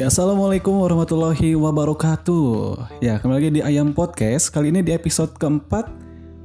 [0.00, 2.48] Ya, assalamualaikum warahmatullahi wabarakatuh.
[3.04, 4.48] Ya, kembali lagi di Ayam Podcast.
[4.48, 5.92] Kali ini di episode keempat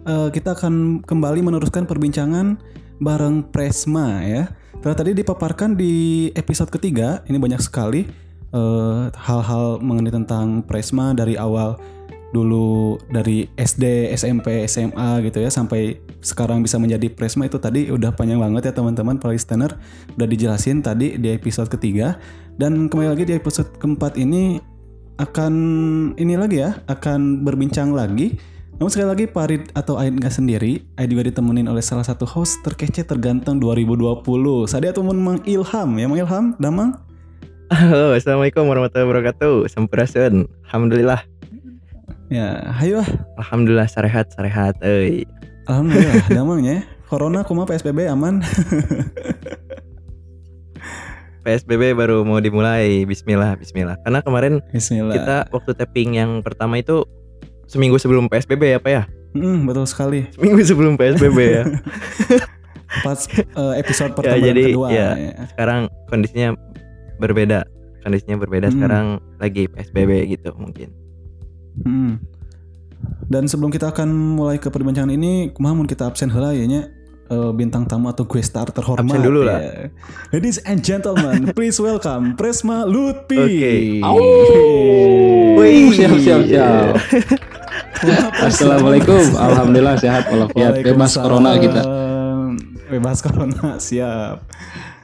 [0.03, 2.59] eh, kita akan kembali meneruskan perbincangan
[2.99, 4.51] bareng Presma ya.
[4.75, 8.03] Setelah tadi dipaparkan di episode ketiga, ini banyak sekali
[8.51, 11.79] eh, hal-hal mengenai tentang Presma dari awal
[12.35, 18.11] dulu dari SD, SMP, SMA gitu ya sampai sekarang bisa menjadi Presma itu tadi udah
[18.11, 19.79] panjang banget ya teman-teman para listener
[20.19, 22.19] udah dijelasin tadi di episode ketiga.
[22.59, 24.59] Dan kembali lagi di episode keempat ini
[25.15, 25.53] akan
[26.19, 28.35] ini lagi ya akan berbincang lagi.
[28.75, 30.83] Namun sekali lagi Parit atau Aid nggak sendiri.
[30.99, 34.27] Aid juga ditemenin oleh salah satu host terkece terganteng 2020
[34.67, 35.89] Sadia teman Mang Ilham?
[35.95, 36.91] Ya Mang Ilham Damang?
[37.71, 39.65] Halo, assalamualaikum warahmatullahi wabarakatuh.
[39.71, 40.45] Sampurasun.
[40.69, 41.34] Alhamdulillah.
[42.29, 43.09] Ya hayo ah.
[43.41, 44.75] Alhamdulillah sarehat sarehat.
[44.81, 45.25] Euy.
[45.65, 48.41] Alhamdulillah damangnya Corona kuma PSBB aman
[51.45, 53.05] PSBB baru mau dimulai.
[53.05, 54.01] Bismillah, bismillah.
[54.01, 57.05] Karena kemarin Bismillah kita waktu tapping yang pertama itu
[57.69, 59.03] seminggu sebelum PSBB ya, Pak ya?
[59.37, 61.63] Hmm, betul sekali Seminggu sebelum PSBB ya.
[63.05, 65.33] pas eh, episode ya, pertama dan jadi kedua ya, ya.
[65.53, 66.49] sekarang kondisinya
[67.21, 67.59] berbeda.
[68.01, 68.75] Kondisinya berbeda Hmm.
[68.81, 69.05] sekarang
[69.37, 70.89] lagi PSBB gitu mungkin.
[71.83, 72.21] Hmm.
[73.25, 76.89] Dan sebelum kita akan mulai ke perbincangan ini, mun kita absen heula ya nya
[77.29, 79.17] eh, bintang tamu atau guest star terhormat.
[79.17, 79.59] Absen dulu lah.
[79.61, 79.89] ya.
[80.29, 83.41] Ladies and gentlemen, please welcome Presma Lutfi.
[83.41, 83.73] Oke.
[85.57, 86.93] Wih, siap siap siap.
[88.45, 89.33] Assalamualaikum.
[89.35, 90.85] Alhamdulillah sehat walafiat.
[90.85, 91.81] Bebas corona kita.
[92.85, 94.45] Bebas corona, siap.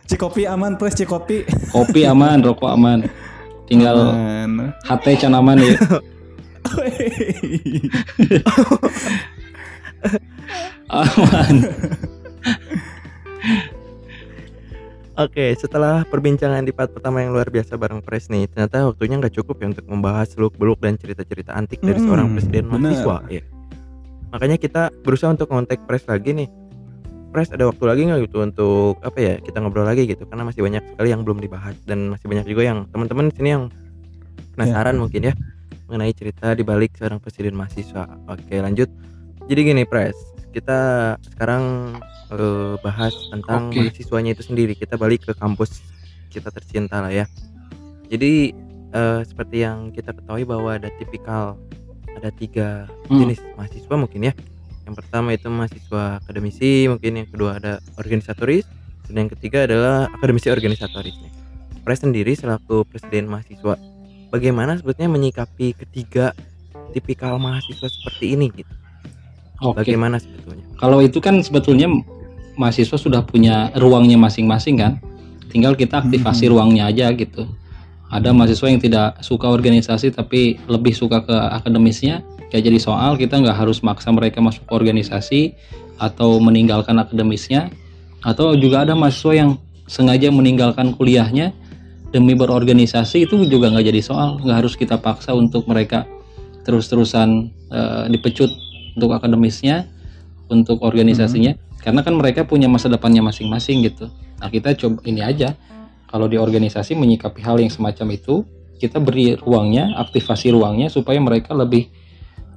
[0.05, 1.47] Cikopi aman, Pres Cikopi.
[1.71, 3.07] Kopi aman, rokok aman.
[3.71, 4.75] Tinggal Aman.
[4.83, 5.79] HT can aman ya.
[10.89, 11.55] Aman.
[15.13, 19.35] Oke, setelah perbincangan di part pertama yang luar biasa bareng Pres nih, ternyata waktunya nggak
[19.37, 22.79] cukup ya untuk membahas seluk beluk dan cerita-cerita antik dari Hmm, seorang presiden benar.
[22.79, 23.17] mahasiswa.
[23.29, 23.43] Ya.
[24.31, 26.49] Makanya kita berusaha untuk kontak Pres lagi nih.
[27.29, 30.63] Pres ada waktu lagi nggak gitu untuk apa ya kita ngobrol lagi gitu karena masih
[30.63, 33.63] banyak sekali yang belum dibahas dan masih banyak juga yang teman-teman di sini yang
[34.51, 35.33] penasaran mungkin ya
[35.91, 38.07] mengenai cerita di balik seorang presiden mahasiswa.
[38.31, 38.87] Oke, lanjut.
[39.51, 40.15] Jadi gini Pres,
[40.55, 40.79] kita
[41.19, 41.95] sekarang
[42.31, 43.91] eh, bahas tentang Oke.
[43.91, 44.71] mahasiswanya itu sendiri.
[44.71, 45.83] Kita balik ke kampus
[46.31, 47.27] kita tercinta lah ya.
[48.07, 48.55] Jadi
[48.95, 51.59] eh, seperti yang kita ketahui bahwa ada tipikal
[52.15, 53.27] ada tiga Hmm.
[53.27, 54.33] jenis mahasiswa mungkin ya.
[54.87, 58.63] Yang pertama itu mahasiswa akademisi, mungkin yang kedua ada organisatoris,
[59.11, 61.31] dan yang ketiga adalah akademisi organisatoris nih.
[61.83, 63.75] Pres sendiri selaku presiden mahasiswa,
[64.31, 66.31] bagaimana sebetulnya menyikapi ketiga
[66.95, 68.73] tipikal mahasiswa seperti ini gitu?
[69.61, 69.85] Oke.
[69.85, 70.65] Bagaimana sebetulnya?
[70.79, 71.91] Kalau itu kan sebetulnya
[72.57, 74.97] mahasiswa sudah punya ruangnya masing-masing kan.
[75.51, 76.53] Tinggal kita aktifasi Hmm.
[76.57, 77.45] ruangnya aja gitu.
[78.11, 82.23] Ada mahasiswa yang tidak suka organisasi tapi lebih suka ke akademisnya.
[82.51, 85.41] Ya jadi soal kita nggak harus maksa mereka masuk ke organisasi
[85.95, 87.71] atau meninggalkan akademisnya.
[88.23, 89.49] Atau juga ada mahasiswa yang
[89.87, 91.51] sengaja meninggalkan kuliahnya
[92.11, 94.39] demi berorganisasi itu juga nggak jadi soal.
[94.43, 96.05] Nggak harus kita paksa untuk mereka
[96.67, 98.51] terus-terusan eh, dipecut
[98.95, 99.87] untuk akademisnya,
[100.51, 104.11] untuk organisasinya, karena kan mereka punya masa depannya masing-masing gitu.
[104.37, 105.55] Nah kita coba ini aja,
[106.11, 108.43] kalau di organisasi menyikapi hal yang semacam itu,
[108.77, 111.87] kita beri ruangnya, aktivasi ruangnya supaya mereka lebih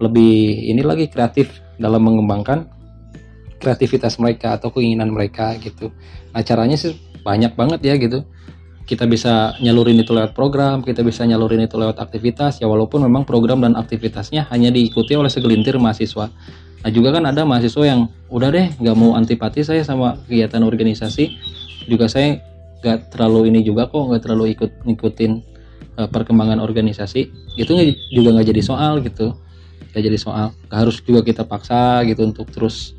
[0.02, 0.34] lebih
[0.74, 2.66] ini lagi kreatif dalam mengembangkan
[3.62, 5.94] kreativitas mereka atau keinginan mereka gitu.
[6.34, 8.26] Nah caranya sih banyak banget ya gitu.
[8.84, 13.24] Kita bisa nyalurin itu lewat program, kita bisa nyalurin itu lewat aktivitas ya walaupun memang
[13.24, 16.28] program dan aktivitasnya hanya diikuti oleh segelintir mahasiswa.
[16.84, 21.32] Nah juga kan ada mahasiswa yang udah deh nggak mau antipati saya sama kegiatan organisasi,
[21.88, 22.44] juga saya
[22.84, 25.32] nggak terlalu ini juga kok nggak terlalu ikut ngikutin
[26.04, 27.32] eh, perkembangan organisasi.
[27.56, 27.72] Itu
[28.12, 29.32] juga nggak jadi soal gitu,
[29.96, 30.52] nggak jadi soal.
[30.68, 32.92] Nggak harus juga kita paksa gitu untuk terus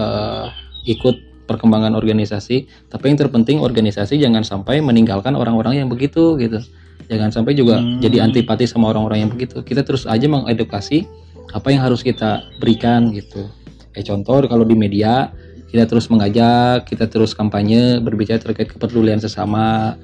[0.00, 0.48] eh,
[0.88, 2.66] ikut perkembangan organisasi.
[2.90, 6.60] Tapi yang terpenting organisasi jangan sampai meninggalkan orang-orang yang begitu gitu.
[7.06, 8.02] Jangan sampai juga Hmm.
[8.02, 9.62] jadi antipati sama orang-orang yang begitu.
[9.62, 11.06] Kita terus aja mengedukasi
[11.54, 13.46] apa yang harus kita berikan gitu.
[13.94, 15.30] Kayak contoh kalau di media
[15.70, 19.94] kita terus mengajak, kita terus kampanye berbicara terkait kepedulian sesama,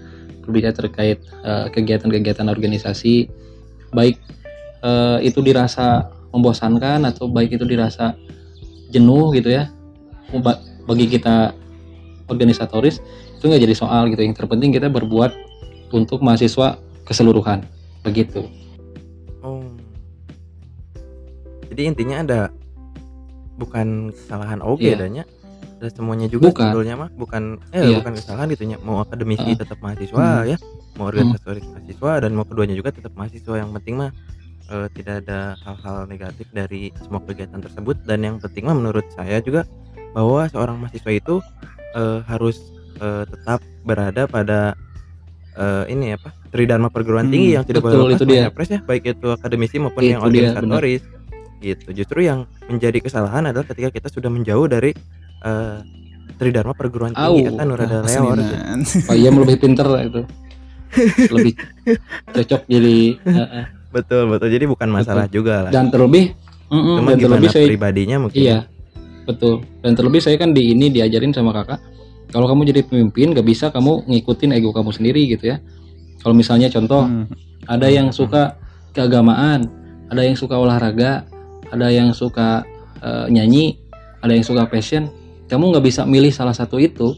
[0.46, 3.30] berbicara terkait eh, kegiatan-kegiatan organisasi
[3.94, 4.18] baik
[4.82, 8.16] eh, itu dirasa membosankan atau baik itu dirasa
[8.92, 9.68] jenuh gitu ya
[10.84, 11.54] bagi kita
[12.26, 12.98] organisatoris
[13.36, 15.34] itu nggak jadi soal gitu yang terpenting kita berbuat
[15.90, 17.62] untuk mahasiswa keseluruhan
[18.02, 18.46] begitu
[19.42, 19.66] Oh.
[21.66, 22.40] Jadi intinya ada
[23.58, 24.94] bukan kesalahan oke Iya.
[24.98, 25.24] adanya.
[25.82, 26.62] Ada semuanya juga Bukan.
[26.70, 27.42] sebetulnya mah bukan
[27.74, 27.98] eh Iya.
[27.98, 28.78] bukan kesalahan gitu ya.
[28.78, 29.58] Mau akademisi Heeh.
[29.58, 30.46] tetap mahasiswa Hmm.
[30.46, 30.56] ya,
[30.94, 33.54] mau organisasi mahasiswa dan mau keduanya juga tetap mahasiswa.
[33.58, 34.10] Yang penting mah
[34.70, 39.42] eh, tidak ada hal-hal negatif dari semua kegiatan tersebut dan yang penting mah menurut saya
[39.42, 39.66] juga
[40.12, 41.34] bahwa seorang mahasiswa itu
[41.92, 42.56] eh, harus
[42.98, 44.76] eh, tetap berada pada
[45.54, 48.42] eh, ini apa tridharma perguruan Hmm, tinggi yang tidak betul, boleh lepas itu dia.
[48.44, 51.02] ya baik itu akademisi maupun Itu yang dia, organisatoris
[51.58, 51.88] gitu.
[51.94, 54.90] Justru yang menjadi kesalahan adalah ketika kita sudah menjauh dari
[55.42, 55.78] eh,
[56.34, 58.54] tridharma perguruan tinggi Au, kan rada Ah, lewat gitu.
[59.06, 60.20] Pak Iya lebih pinter itu.
[61.30, 61.52] Lebih
[62.28, 62.96] cocok jadi
[63.88, 64.48] betul betul.
[64.48, 65.70] Jadi bukan masalah juga lah.
[65.72, 66.36] Dan terlebih
[66.68, 68.36] mm-mm, cuma dan gimana terlebih saya pribadinya mungkin.
[68.36, 68.58] iya
[69.24, 69.62] betul.
[69.80, 71.78] Dan terlebih saya kan di ini diajarin sama kakak
[72.32, 75.60] kalau kamu jadi pemimpin gak bisa kamu ngikutin ego kamu sendiri gitu ya.
[76.22, 77.26] Kalau misalnya contoh Hmm.
[77.66, 78.56] ada yang suka
[78.94, 79.66] keagamaan
[80.08, 81.26] ada yang suka olahraga
[81.70, 82.62] ada yang suka
[83.02, 83.76] eh, nyanyi
[84.22, 85.10] ada yang suka fashion
[85.50, 87.12] kamu nggak bisa milih salah satu itu.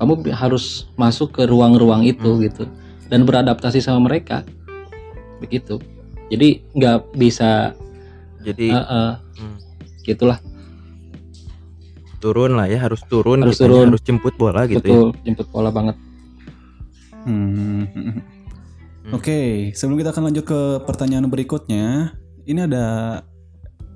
[0.00, 2.40] Kamu harus masuk ke ruang-ruang itu Hmm.
[2.40, 2.64] gitu.
[3.12, 4.42] Dan beradaptasi sama mereka
[5.38, 5.76] begitu.
[6.32, 7.76] Jadi nggak bisa
[8.40, 9.56] jadi eh, eh, hmm,
[10.02, 10.40] gitulah
[12.20, 13.86] turun lah ya harus turun Harus kitanya turun.
[13.88, 15.96] harus jemput bola gitu ya betul jemput bola banget
[17.20, 17.84] Hmm.
[19.10, 19.40] Oke,
[19.74, 23.20] sebelum kita akan lanjut ke pertanyaan berikutnya, ini ada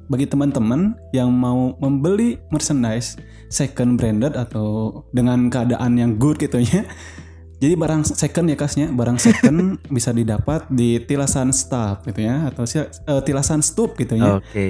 [0.06, 3.16] bagi teman-teman yang mau membeli merchandise
[3.48, 6.84] second branded atau dengan keadaan yang good gitu ya.
[7.62, 9.56] Jadi barang second ya kasnya, barang second
[9.96, 14.36] bisa didapat di Tilasan Staff gitu ya atau si- eh, Tilasan Stup gitu ya.
[14.36, 14.68] oke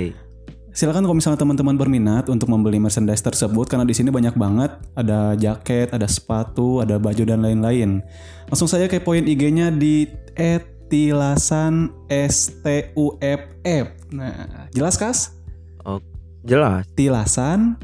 [0.74, 5.38] Silakan kalau misalnya teman-teman berminat untuk membeli merchandise tersebut karena di sini banyak banget ada
[5.38, 8.02] jaket, ada sepatu, ada baju dan lain-lain.
[8.50, 10.10] Langsung saja ke poin IG-nya di
[10.90, 13.86] @tilasan STUFF.
[14.10, 15.38] Nah, jelas kas?
[16.42, 17.78] jelas Tilasan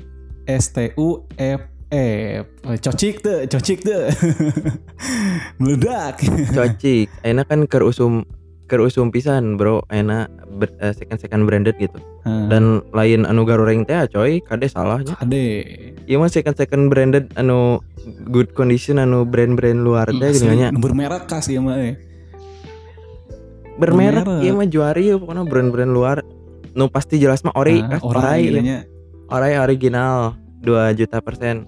[0.51, 1.61] STUFF.
[2.67, 4.11] Oh, Cocik tuh, cocik tuh.
[5.63, 6.27] Meledak.
[6.51, 7.87] cocik enak kan keur
[8.79, 12.47] usum pisan bro enak ber, eh, second second branded gitu Hmm.
[12.47, 15.65] dan lain anu garoreng teh coy kade salahnya Ade.
[16.05, 17.81] Iya mah second second branded anu
[18.27, 21.75] good condition anu brand-brand luar teh gini nya bermerek kas ya mah.
[21.75, 21.97] eh.
[23.75, 24.45] bermerek bermerek.
[24.45, 26.17] iya mah juari ya pokoknya brand-brand luar
[26.71, 28.81] nu pasti jelas mah ori Nah, kas orang orai gitu ya.
[29.27, 30.15] orai original
[30.61, 31.65] 2 juta persen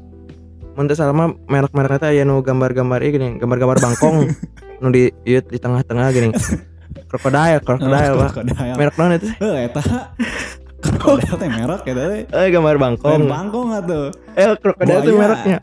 [0.70, 4.28] mun teu salah mah merek-merek teh aya nu gambar-gambar ieu gini gambar-gambar bangkong
[4.81, 6.28] nu di ieu di tengah-tengah gini
[7.06, 8.33] krokodil krokodil pak.
[8.77, 9.83] Merek naon itu Eh, eta.
[10.79, 12.23] Krokodil teh merek eta teh.
[12.27, 14.06] eh gambar Lain bangkong bangkong atuh.
[14.33, 15.59] eh krokodil itu mereknya.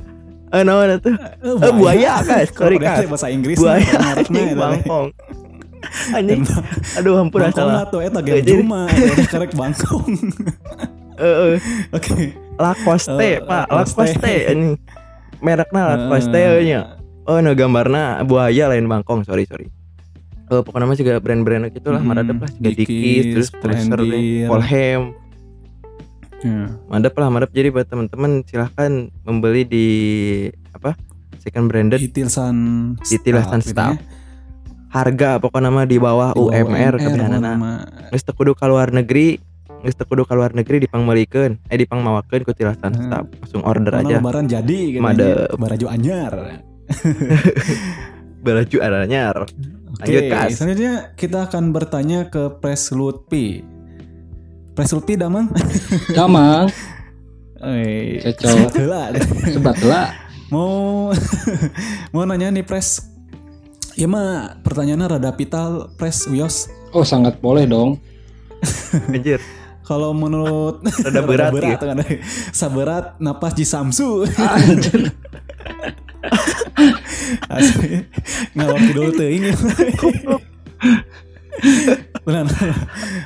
[0.50, 2.14] Eh naon itu Eh, eh buaya.
[2.22, 2.50] guys.
[2.56, 3.06] Sorry guys.
[3.06, 3.84] bahasa Inggris buaya
[4.20, 4.54] teh.
[4.54, 5.08] bangkong.
[6.12, 6.44] Anjing.
[6.96, 7.84] Aduh hampur Bangkong salah.
[7.84, 8.86] atuh eta Eh, game Juma
[9.26, 10.12] karek bangkong.
[11.18, 11.58] eh eh.
[11.92, 12.36] Oke.
[12.56, 13.66] Lacoste pak.
[13.68, 14.34] Lacoste.
[14.46, 14.76] Anjing.
[15.40, 19.24] Merekna Lacoste nya oh no gambarna buaya lain bangkong.
[19.24, 19.72] Sorry sorry
[20.50, 24.02] Oh, pokoknya mah juga brand-brand gitu lah, Hmm, madep lah, juga Dickies, terus Trendir.
[24.46, 25.02] Polhem,
[26.40, 26.74] Ya.
[26.86, 27.50] madep lah, madep.
[27.50, 28.92] Jadi buat teman-teman silahkan
[29.22, 29.88] membeli di
[30.72, 30.98] apa
[31.38, 32.56] second branded Itilsan
[32.98, 33.94] Di Tilasan gitu Staff.
[33.94, 34.02] ya.
[34.90, 36.98] harga pokoknya mah di bawah Di UMR.
[38.10, 39.38] Geus teu kudu ka luar negeri,
[39.86, 43.06] teu kudu ka luar negeri dipangmelikeun, eh dipangmawakeun ku Tilasan Hmm.
[43.06, 43.26] Staff.
[43.38, 44.18] Langsung order Karena aja.
[44.18, 45.54] lebaran jadi gitu ya.
[45.54, 46.34] Baraju anyar.
[48.40, 49.36] Baju anyar.
[50.00, 50.50] Oke, Lanjut, Kas.
[50.56, 53.60] selanjutnya kita akan bertanya ke Pres Lutfi.
[54.72, 55.52] Pres Lutfi damang?
[56.18, 56.72] Damang
[57.60, 58.48] Eh, Cocok.
[58.48, 59.04] sebat heula.
[59.46, 60.08] sebat lah
[60.48, 61.12] mau
[62.16, 63.04] mau nanya nih Pres.
[63.94, 66.72] Ya mah pertanyaannya rada vital Pres Wios.
[66.90, 68.00] oh sangat boleh dong
[69.12, 69.44] Anjir.
[69.84, 71.82] Kalau menurut Rada berat, gitu.
[71.82, 71.98] kan.
[72.52, 74.22] Saberat napas di Samsu.
[74.30, 75.12] Anjir.
[77.56, 78.04] Asli.
[78.56, 79.50] Ngalor dulu tuh ini.
[82.28, 82.46] Benar.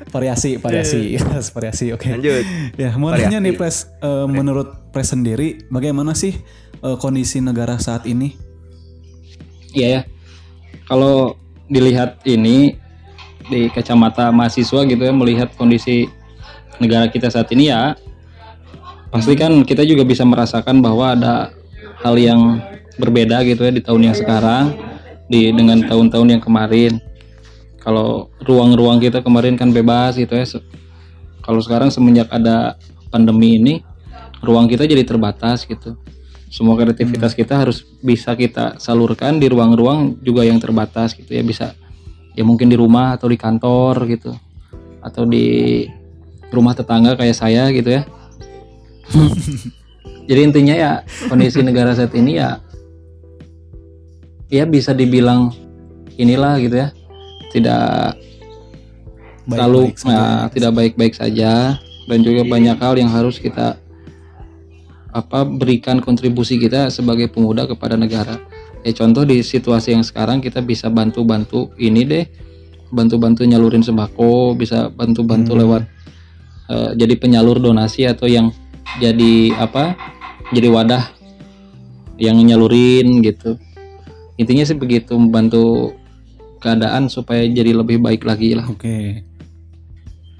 [0.10, 1.94] variasi, variasi, Yes, variasi.
[1.94, 2.10] Oke.
[2.14, 2.46] Lanjut.
[2.78, 3.30] Ya, mau Variasi.
[3.30, 6.34] nanya nih Pres, eh, menurut Pres sendiri, bagaimana sih
[6.82, 8.34] eh, kondisi negara saat ini?
[9.74, 10.02] Iya ya.
[10.86, 11.38] Kalau
[11.70, 12.78] dilihat ini
[13.50, 16.08] di kacamata mahasiswa gitu ya melihat kondisi
[16.80, 17.96] negara kita saat ini ya
[19.12, 21.34] pasti kan kita juga bisa merasakan bahwa ada
[22.02, 22.64] hal yang
[22.98, 24.74] berbeda gitu ya di tahun yang sekarang
[25.28, 27.00] di dengan tahun-tahun yang kemarin.
[27.82, 30.46] Kalau ruang-ruang kita kemarin kan bebas gitu ya.
[31.44, 32.80] Kalau sekarang semenjak ada
[33.12, 33.84] pandemi ini,
[34.40, 36.00] ruang kita jadi terbatas gitu.
[36.48, 41.74] Semua kreativitas kita harus bisa kita salurkan di ruang-ruang juga yang terbatas gitu ya bisa
[42.38, 44.38] ya mungkin di rumah atau di kantor gitu
[45.02, 45.82] atau di
[46.54, 48.06] rumah tetangga kayak saya gitu ya.
[50.30, 50.92] Jadi intinya ya
[51.28, 52.64] kondisi negara saat ini ya
[54.53, 55.50] ya bisa dibilang
[56.22, 56.93] inilah gitu ya
[57.50, 58.13] tidak
[59.50, 60.13] terlalu Baik-baik saja.
[60.13, 61.51] nah, tidak baik-baik saja
[62.05, 63.81] dan juga banyak hal yang harus kita
[65.13, 68.41] apa berikan kontribusi kita sebagai pemuda kepada negara.
[68.81, 72.25] Ya contoh di situasi yang sekarang kita bisa bantu-bantu ini deh,
[72.89, 75.62] bantu-bantu nyalurin sembako, bisa bantu-bantu Hmm.
[75.62, 75.83] lewat
[76.74, 78.50] eh, jadi penyalur donasi atau yang
[79.00, 79.93] jadi apa?
[80.50, 81.03] Jadi wadah
[82.17, 83.55] yang nyalurin gitu.
[84.36, 85.94] Intinya sih begitu membantu
[86.58, 88.66] keadaan supaya jadi lebih baik lagi lah.
[88.66, 89.24] Oke.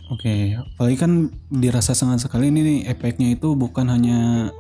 [0.08, 1.12] Oke, apalagi kan
[1.50, 4.20] dirasa sangat sekali ini nih efeknya itu bukan hanya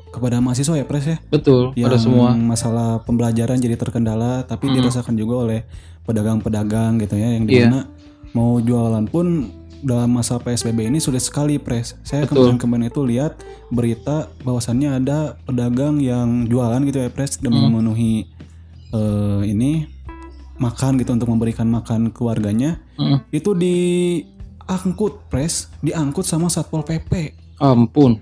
[0.10, 1.18] kepada mahasiswa ya Pres ya.
[1.30, 2.28] Betul, Yang pada semua.
[2.34, 4.82] masalah pembelajaran jadi terkendala, tapi Mm.
[4.82, 5.60] dirasakan juga oleh
[6.04, 7.48] pedagang-pedagang gitu ya yang Iya.
[7.48, 7.80] di mana
[8.34, 12.00] mau jualan pun dalam masa PSBB ini sulit sekali Pres.
[12.02, 13.38] Saya kemarin-kemarin itu lihat
[13.68, 17.68] berita bahwasannya ada pedagang yang jualan gitu ya Pres demi Mm.
[17.70, 18.13] memenuhi
[18.94, 19.90] eh, ini
[20.56, 23.26] makan gitu untuk memberikan makan keluarganya Mm.
[23.32, 28.22] itu diangkut pres diangkut sama satpol pp Ampun.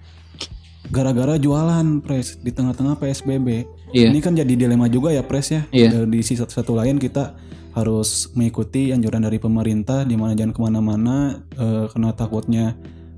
[0.88, 4.08] gara-gara jualan pres di tengah-tengah psbb Iya.
[4.08, 6.04] ini kan jadi dilema juga ya pres ya Iya.
[6.06, 7.36] di sisi satu, satu lain kita
[7.72, 11.16] harus mengikuti anjuran dari pemerintah di mana jangan ke mana-mana
[11.54, 12.66] eh, karena takutnya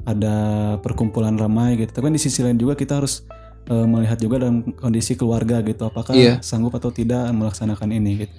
[0.03, 0.35] ada
[0.79, 3.23] perkumpulan ramai gitu tapi kan di sisi lain juga kita harus
[3.65, 6.39] eh, melihat juga dalam kondisi keluarga gitu apakah Iya.
[6.39, 8.33] sanggup atau tidak melaksanakan ini gitu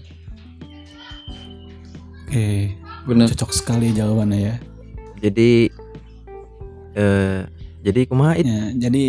[2.24, 2.46] oke
[3.04, 3.26] Bener.
[3.30, 4.54] cocok sekali jawabannya ya
[5.20, 5.68] Jadi
[6.94, 7.40] eh
[7.80, 9.04] jadi kumaha it Ya, jadi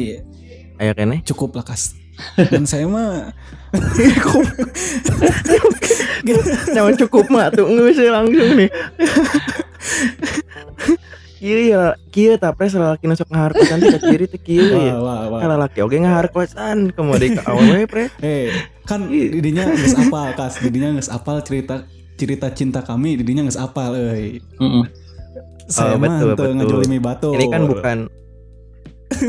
[0.77, 1.19] aya keneh?
[1.23, 1.91] cukup lah kas.
[2.37, 3.35] Dan saya mah
[6.71, 8.71] Nyawa cukup mah tuh langsung nih.
[11.35, 14.95] Kieu ya, kieu tapres lalaki nu sok ngaharkosan ka kiri teh kieu wah, ya.
[14.97, 15.39] wah, wah.
[15.43, 18.07] Ka lalaki oge ngaharkosan kemudian ke awal pre.
[18.23, 21.83] Eh, kan didinya geus apal kas, didinya geus apal cerita
[22.15, 24.39] cerita cinta kami didinya geus apal euy.
[24.57, 24.87] Mm-mm.
[25.67, 26.49] Saya Oh, mah betul, betul.
[26.55, 27.29] ngajolimi batu.
[27.35, 27.97] Ini kan bukan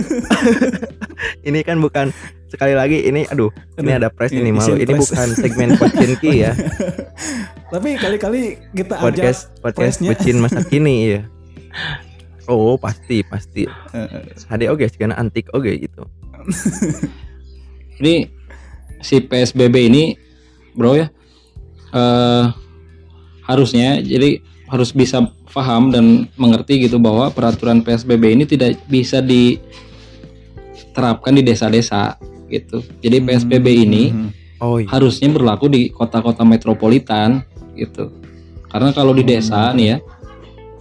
[1.48, 2.06] Ini kan bukan
[2.46, 5.10] sekali lagi ini aduh ini ada press ini malu ini press.
[5.10, 6.54] bukan segmen Pocinki ya
[7.74, 11.20] Tapi kali-kali kita podcast ajak podcast bucin masa kini ya
[12.52, 13.66] oh pasti pasti.
[13.66, 16.06] Eh, eh, hade oge karena antik oge gitu.
[18.00, 18.28] Ini
[19.00, 20.12] si PSBB ini,
[20.76, 21.08] bro ya,
[21.96, 22.44] eh
[23.46, 31.32] harusnya jadi harus bisa paham dan mengerti gitu bahwa peraturan PSBB ini tidak bisa diterapkan
[31.32, 32.18] di desa-desa
[32.52, 32.84] gitu.
[33.00, 34.90] Jadi PSBB ini hmm, oh iya.
[34.90, 37.40] harusnya berlaku di kota-kota metropolitan
[37.78, 38.10] gitu.
[38.68, 40.02] Karena kalau di desa nih ya,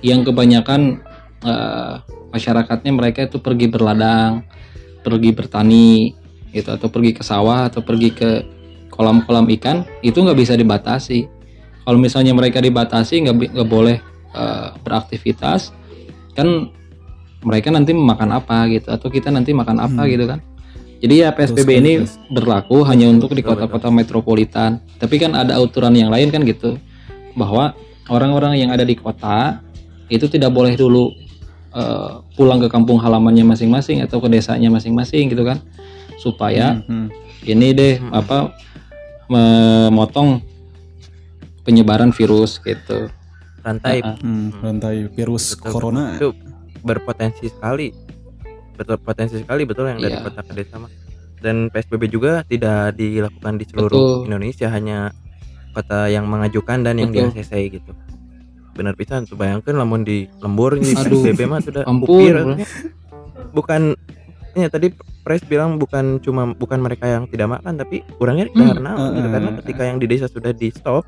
[0.06, 1.02] yang kebanyakan
[1.42, 1.94] eh,
[2.30, 4.46] masyarakatnya mereka itu pergi berladang,
[5.02, 6.14] pergi bertani,
[6.54, 8.30] gitu atau pergi ke sawah atau pergi ke
[8.94, 11.28] kolam-kolam ikan itu nggak bisa dibatasi.
[11.86, 13.98] Kalau misalnya mereka dibatasi nggak nggak boleh
[14.38, 15.74] eh, beraktivitas,
[16.38, 16.70] kan
[17.46, 20.10] mereka nanti makan apa gitu atau kita nanti makan apa Hmm.
[20.10, 20.40] gitu kan.
[20.96, 21.94] Jadi ya PSBB ini
[22.34, 24.82] berlaku hanya untuk di kota-kota metropolitan.
[24.98, 26.82] Tapi kan ada aturan yang lain kan gitu,
[27.38, 27.78] bahwa
[28.10, 29.62] orang-orang yang ada di kota
[30.08, 31.12] itu tidak boleh dulu
[31.72, 35.60] eh, pulang ke kampung halamannya masing-masing atau ke desanya masing-masing gitu kan,
[36.18, 37.08] supaya hmm,
[37.44, 38.54] ini deh apa
[39.28, 40.42] memotong
[41.64, 43.10] penyebaran virus gitu.
[43.66, 46.14] rantai Ah, hmm, rantai virus Betul, corona.
[46.14, 46.30] itu
[46.86, 47.90] berpotensi sekali
[48.78, 50.22] betul potensi sekali betul yang dari Iya.
[50.22, 50.92] kota ke desa mah
[51.42, 54.28] dan PSBB juga tidak dilakukan di seluruh Betul.
[54.30, 55.10] Indonesia hanya
[55.74, 57.34] kota yang mengajukan dan yang di.
[57.34, 57.92] ACC gitu
[58.76, 62.56] benar pisan tuh bayangkan lamun di lembur ini Aduh, PSBB mah sudah ampun, bukir bro.
[63.52, 63.96] bukan
[64.54, 64.92] ya tadi
[65.24, 68.68] Pres bilang bukan cuma bukan mereka yang tidak makan tapi kurangnya Hmm.
[68.70, 69.56] karena gitu eh, karena eh.
[69.60, 71.04] ketika yang di desa sudah di stop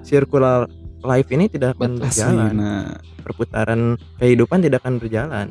[0.00, 0.64] circular
[1.00, 2.74] life ini tidak akan berjalan Aslina.
[3.20, 3.80] perputaran
[4.16, 5.46] kehidupan tidak akan berjalan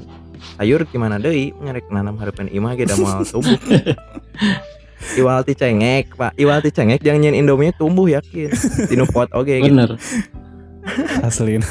[0.56, 3.60] sayur gimana deh nyarek nanam harapan imah da moal tumbuh
[5.14, 8.50] Iwal ti cengek pak Iwal ti cengek jangan nyen indomie tumbuh yakin
[8.90, 9.70] Tinu pot oge gitu.
[9.70, 9.94] Bener.
[11.28, 11.68] Aslina.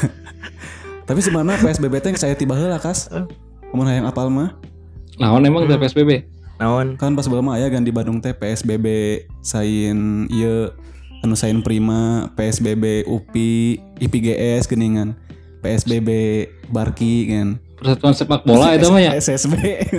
[1.07, 3.07] Tapi sebenarnya PSBB teh saya tiba heula kas.
[3.71, 4.59] Kumaha yang apal mah?
[5.17, 5.71] Nah, emang Hmm.
[5.71, 6.37] teh PSBB.
[6.57, 8.87] Naon kan pas belum aya kan di Bandung teh PSBB
[9.45, 10.73] sain ieu
[11.21, 15.21] anu sain prima PSBB UPI IPGS geningan
[15.61, 16.09] PSBB
[16.73, 19.13] Barki kan Persatuan sepak bola itu mah ya.
[19.21, 19.53] SSB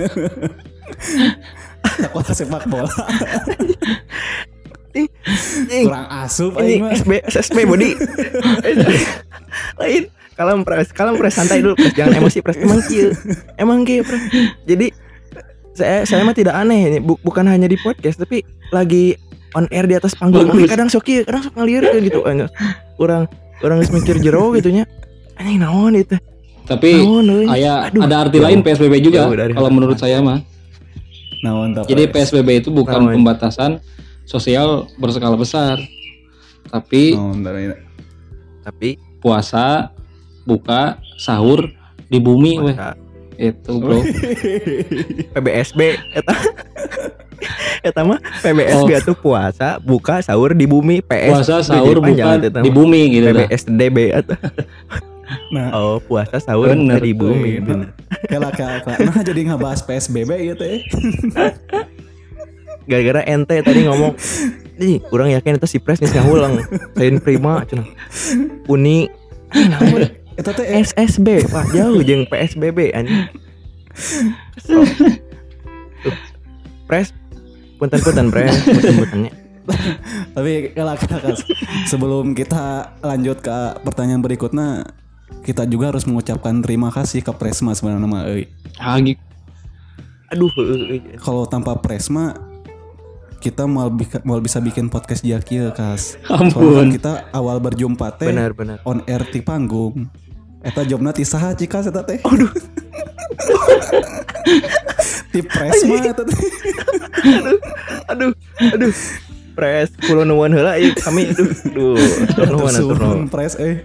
[2.34, 2.90] sepak bola
[5.84, 6.80] kurang asup ini.
[6.92, 7.90] SB SSB body
[9.78, 10.04] lain.
[10.32, 11.92] Kalem pres kalem pres santai dulu pres.
[11.92, 12.56] Jangan emosi pres.
[12.56, 13.10] Emang kieu
[13.56, 14.22] emang kieu pres.
[14.64, 14.86] Jadi
[15.74, 16.80] saya saya mah tidak aneh.
[16.88, 19.18] Ini Bu- bukan hanya di podcast tapi lagi
[19.52, 20.46] on air di atas panggung.
[20.46, 20.70] Bagus.
[20.70, 22.46] Kadang sok kieu kadang sok ngalir gitu Anya,
[22.96, 23.26] orang
[23.58, 24.86] orang geus mikir jero gitu nya.
[25.34, 26.14] Anjing naon itu?
[26.66, 30.38] Tapi naon aya Aduh, ada arti lain PSBB juga kalau menurut saya mah.
[31.38, 32.10] nah mantap Jadi.
[32.10, 33.14] PSBB itu bukan Namanya.
[33.14, 33.70] pembatasan
[34.28, 35.80] sosial berskala besar.
[36.68, 37.72] Tapi Oh, bentar, ini.
[38.60, 39.88] tapi puasa,
[40.44, 41.72] buka, sahur
[42.04, 42.76] di bumi weh.
[43.34, 44.02] Itu, Bro.
[45.32, 45.80] PBSB
[46.12, 46.34] eta
[47.88, 49.14] eta mah PBSB Oh.
[49.14, 53.30] puasa buka sahur di bumi PS Puasa, sahur, buka eta di bumi gitu.
[53.30, 54.34] PBSDB atau
[55.54, 56.98] nah oh puasa sahur Bener.
[57.14, 57.62] bumi Bener.
[57.62, 57.88] bener.
[58.26, 58.96] Kela kela kela.
[59.06, 60.78] Nah jadi ngebahas PSBB gitu ya.
[62.88, 64.16] Gara-gara ente tadi ngomong
[64.80, 66.64] nih kurang yakin itu si pres nih ulang
[66.96, 67.86] lain prima cenah
[68.66, 69.06] uni
[70.38, 73.26] Itu teh SSB pak jauh jeung PSBB anjing.
[74.62, 74.86] Tuh,
[76.86, 77.10] pres
[77.82, 79.34] punten-punten pres punten-puntennya
[80.32, 81.36] tapi kela kela kela.
[81.84, 84.88] Sebelum kita lanjut ke pertanyaan berikutnya,
[85.44, 88.44] kita juga harus mengucapkan terima kasih ke Presma sebenarnya euy.
[89.04, 89.20] Gitu.
[90.32, 90.50] aduh.
[91.20, 92.47] Kalau tanpa Presma
[93.38, 93.86] kita mau,
[94.26, 96.18] mau bisa bikin podcast Jakil kas.
[96.26, 96.50] Ampun.
[96.50, 100.10] Soalnya kan kita awal berjumpa teh benar benar on air di panggung.
[100.58, 102.18] Eta jobna ti saha cika eta teh?
[102.26, 102.50] aduh
[105.32, 106.38] Ti Presma eta teh.
[108.10, 108.34] aduh
[108.74, 108.94] aduh
[109.58, 111.98] pres kulo nuwun heula ieu kami aduh aduh
[112.46, 113.82] nuwun atur nuwun Turun pres eh.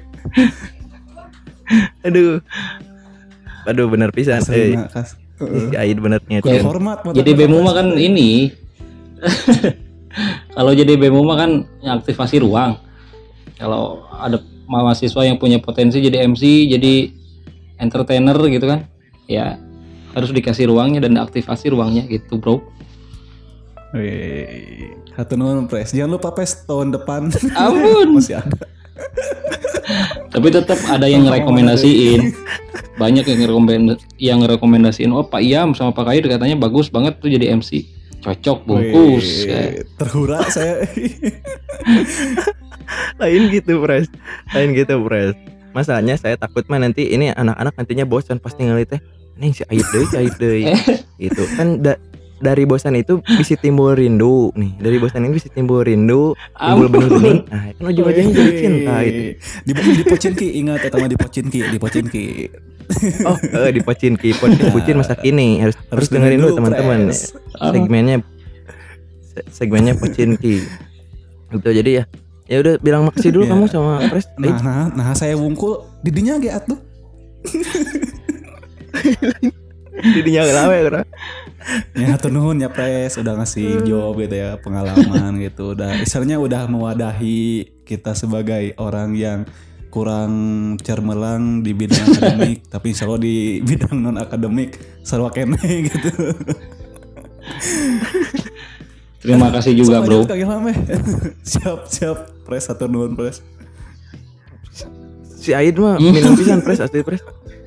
[2.05, 2.37] aduh
[3.65, 5.17] aduh bener pisan eh kas.
[5.41, 6.21] si Aid bener
[6.61, 8.53] hormat Jadi BEMU mah kan ini.
[10.55, 12.77] Kalau jadi BEMU mah kan aktivasi ruang.
[13.57, 14.37] Kalau ada
[14.69, 17.09] mahasiswa yang punya potensi jadi MC, jadi
[17.81, 18.85] entertainer gitu kan.
[19.25, 19.57] Ya
[20.13, 22.61] harus dikasih ruangnya dan aktivasi ruangnya gitu, Bro.
[23.93, 25.93] Wih, Hatur nuhun pres.
[25.93, 27.29] Jangan lupa pes tahun depan.
[27.53, 28.07] Ampun.
[28.17, 28.65] Masih ada.
[30.33, 32.33] Tapi tetap ada yang ngerekomendasiin.
[32.97, 33.85] Banyak yang rekomend
[34.17, 37.85] yang ngerekomendasiin, "Oh, Pak Iam sama Pak Kair katanya bagus banget tuh jadi MC."
[38.23, 39.27] Cocok bungkus.
[39.43, 39.61] Wih, Ya.
[39.95, 40.87] Terhura saya.
[43.17, 44.05] lain gitu pres
[44.51, 45.33] lain gitu pres
[45.71, 49.01] masalahnya saya takut mah nanti ini anak-anak nantinya bosan pasti ngeliat teh
[49.35, 50.63] nih si Aid deui si Aid deui
[51.23, 51.97] gitu kan da-
[52.37, 57.37] dari bosan itu bisa timbul rindu nih dari bosan ini bisa timbul rindu timbul benih-benih
[57.47, 59.21] nah kan ujung-ujungnya jadi cinta itu
[59.63, 62.25] Di, di Pocinki ingat eta mah di Pocinki, di Pocinki.
[63.29, 65.59] oh eh, di Pocinki podcast bucin masa kini.
[65.59, 66.99] Harus harus dengerin dulu teman-teman.
[67.11, 68.17] segmennya
[69.23, 70.61] se- segmennya Pocinki
[71.53, 72.03] gitu jadi ya
[72.49, 73.51] ya udah bilang makasih dulu Ya.
[73.55, 74.25] kamu sama pres.
[74.35, 75.85] Nah, nah, nah saya wungkul.
[76.03, 76.75] Didinya ge atuh.
[79.93, 80.67] didinya orang
[81.95, 83.15] Ya hatur nuhun ya pres.
[83.15, 85.71] Udah ngasih job gitu ya, pengalaman gitu.
[85.77, 89.39] Udah istilahnya udah mewadahi kita sebagai orang yang
[89.93, 90.33] kurang
[90.81, 96.09] cermelang di bidang akademik, tapi insya Allah di bidang non akademik sarwa kene gitu.
[99.21, 100.17] Terima kasih juga, Sok Bro.
[100.73, 100.77] eh.
[101.53, 103.45] siap siap pres satu nuhun pres.
[105.43, 107.19] si Aid mah minum pisan pres asli pres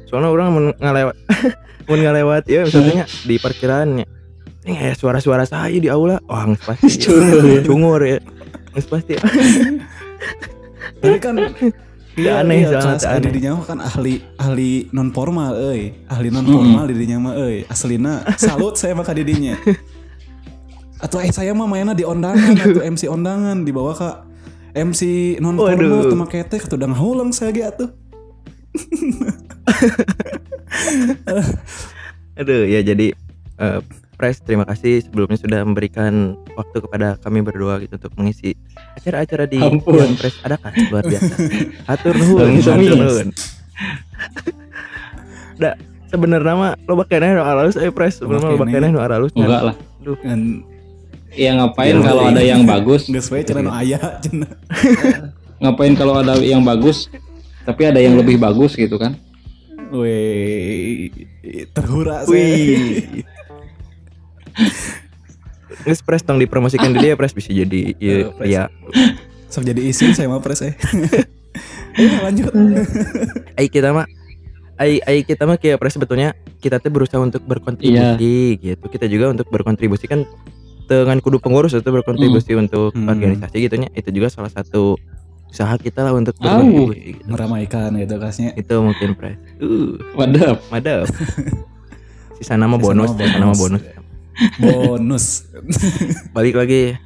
[0.08, 1.16] soalnya orang mau ngalewat
[1.86, 4.08] mau ngalewat ya misalnya di parkirannya
[4.64, 7.60] ini kayak suara-suara saya di aula wah nggak pasti Cungur ya.
[7.68, 8.18] cungur ya
[8.72, 9.12] nggak pasti
[10.96, 11.36] Tapi kan
[12.16, 13.28] Ya, aneh iya, sangat aneh.
[13.68, 15.92] Kan ahli ahli non formal euy.
[16.08, 17.68] Ahli non formal didinya mah euy.
[17.68, 19.52] Aslina salut saya mah ka didinya.
[20.96, 24.08] Atau eh saya mah mainnya di ondangan atau MC ondangan dibawa ke
[24.72, 26.08] MC non formal Waduh.
[26.08, 27.92] teu make teh atuh udah ngahulang saya ge atuh.
[32.40, 33.12] aduh ya jadi
[33.60, 33.80] eh,
[34.16, 38.56] Pres terima kasih sebelumnya sudah memberikan waktu kepada kami berdua gitu untuk mengisi
[38.96, 40.16] acara-acara di Ampun.
[40.16, 41.32] Pres ada kan luar biasa
[41.92, 43.28] atur nuhun atur nuhun
[45.60, 45.76] da
[46.08, 48.88] sebenarnya mah lo bakal nu aralus eh Pres sebelumnya lo keneh.
[48.88, 49.76] nu aralus Enggak lah.
[50.24, 50.64] Dan
[51.36, 52.32] Ya ngapain Ya, kalau iya.
[52.32, 53.12] ada yang bagus?
[53.12, 54.48] geus we cenah nu aya cenah.
[55.60, 57.12] Ngapain kalau ada yang bagus?
[57.68, 59.20] Tapi ada yang lebih bagus gitu kan?
[59.92, 61.12] Weh,
[61.76, 62.80] terhura saya.
[65.84, 68.46] Nges pres tong dipromosikan di dia pres bisa jadi iya Pres.
[68.46, 68.62] iya.
[69.46, 70.74] Sok jadi isi saya mah pres eh.
[71.96, 72.52] Eh, lanjut.
[73.58, 74.04] ai kita mah
[74.76, 79.30] ai ai kita mah kayak pres sebetulnya kita tuh berusaha untuk berkontribusi gitu kita juga
[79.30, 80.28] untuk berkontribusi kan
[80.84, 83.08] dengan kudu pengurus itu berkontribusi untuk Hmm.
[83.08, 85.00] organisasi gitunya itu juga salah satu
[85.48, 87.24] usaha kita lah untuk berkontribusi gitu.
[87.26, 88.52] Meramaikan gitu kasnya.
[88.54, 90.60] itu mungkin pres uh Wadap.
[90.68, 91.08] madap
[92.36, 93.82] sisa nama Sisa bonus nama sisa nama bonus.
[94.60, 95.48] Bonus.
[96.36, 96.96] Balik lagi.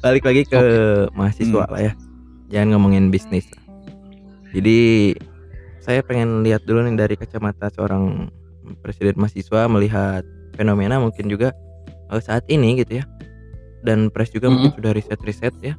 [0.00, 0.60] Balik lagi ke
[1.12, 1.72] mahasiswa Hmm.
[1.72, 1.92] lah ya.
[2.50, 3.46] Jangan ngomongin bisnis.
[4.50, 5.12] Jadi
[5.78, 8.28] saya pengen lihat dulu nih dari kacamata seorang
[8.82, 10.22] presiden mahasiswa melihat
[10.56, 11.54] fenomena mungkin juga
[12.10, 13.04] eh, saat ini gitu ya.
[13.80, 15.74] Dan pres juga mungkin sudah riset-riset ya.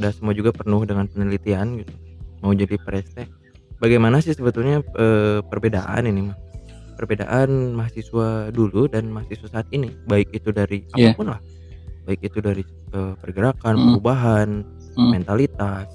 [0.00, 1.92] Udah semua juga penuh dengan penelitian gitu.
[2.42, 3.28] Mau jadi pres teh.
[3.82, 6.38] Bagaimana sih sebetulnya eh, perbedaan ini mah
[6.94, 11.12] perbedaan mahasiswa dulu dan mahasiswa saat ini baik itu dari Iya.
[11.12, 11.40] apa pun lah
[12.04, 12.62] baik itu dari
[12.94, 13.84] eh, pergerakan Mm.
[13.90, 14.48] perubahan
[14.94, 15.10] Mm.
[15.10, 15.86] mentalitas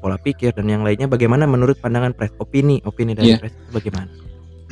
[0.00, 3.38] pola pikir dan yang lainnya bagaimana menurut pandangan pres opini opini dari Iya.
[3.38, 4.10] pres itu bagaimana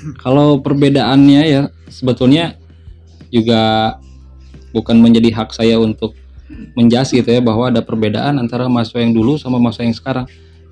[0.25, 2.57] Kalau perbedaannya ya sebetulnya
[3.29, 3.95] juga
[4.73, 6.17] bukan menjadi hak saya untuk
[6.75, 10.27] menjas gitu ya bahwa ada perbedaan antara mahasiswa yang dulu sama mahasiswa yang sekarang.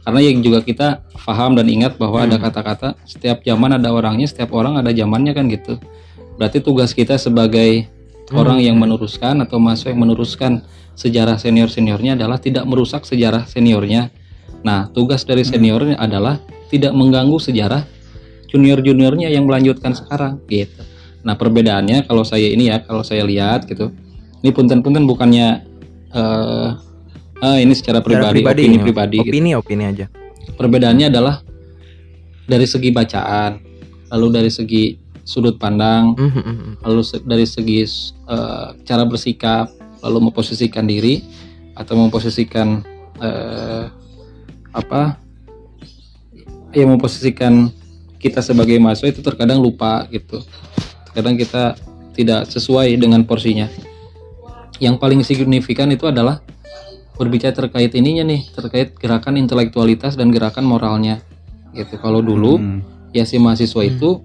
[0.08, 2.48] Karena yang juga kita paham dan ingat bahwa ada Hmm.
[2.48, 5.76] kata-kata setiap zaman ada orangnya, setiap orang ada zamannya kan gitu.
[6.40, 7.84] Berarti tugas kita sebagai
[8.32, 8.40] Hmm.
[8.40, 10.64] orang yang meneruskan atau mahasiswa yang meneruskan
[10.96, 14.08] sejarah senior-seniornya adalah tidak merusak sejarah seniornya.
[14.64, 16.40] Nah, tugas dari seniornya adalah
[16.72, 17.84] tidak mengganggu sejarah
[18.48, 20.88] junior-juniornya yang melanjutkan sekarang gitu.
[21.20, 23.92] Nah, perbedaannya kalau saya ini ya, kalau saya lihat gitu.
[24.40, 25.68] Ini punten-punten bukannya
[26.16, 26.88] eh
[27.42, 29.31] eh, ini secara Secara pribadi, opini ini, pribadi gitu.
[29.31, 30.07] opini opini aja
[30.48, 31.44] Perbedaannya adalah
[32.48, 33.61] dari segi bacaan,
[34.11, 36.72] lalu dari segi sudut pandang, mhm, mhm.
[36.83, 37.85] lalu se- dari segi
[38.27, 39.68] eh, cara bersikap,
[40.01, 41.20] lalu memposisikan diri
[41.77, 42.81] atau memposisikan
[43.20, 43.85] eh,
[44.72, 45.20] apa?
[46.72, 47.68] Ya memposisikan
[48.18, 50.42] kita sebagai mahasiswa itu terkadang lupa gitu.
[51.12, 51.77] Terkadang kita
[52.18, 53.70] tidak sesuai dengan porsinya.
[54.83, 56.42] Yang paling signifikan itu adalah
[57.18, 61.18] berbicara terkait ininya nih, terkait gerakan intelektualitas dan gerakan moralnya.
[61.74, 61.98] Gitu.
[61.98, 62.81] Kalau dulu Hmm.
[63.12, 64.22] ya si mahasiswa itu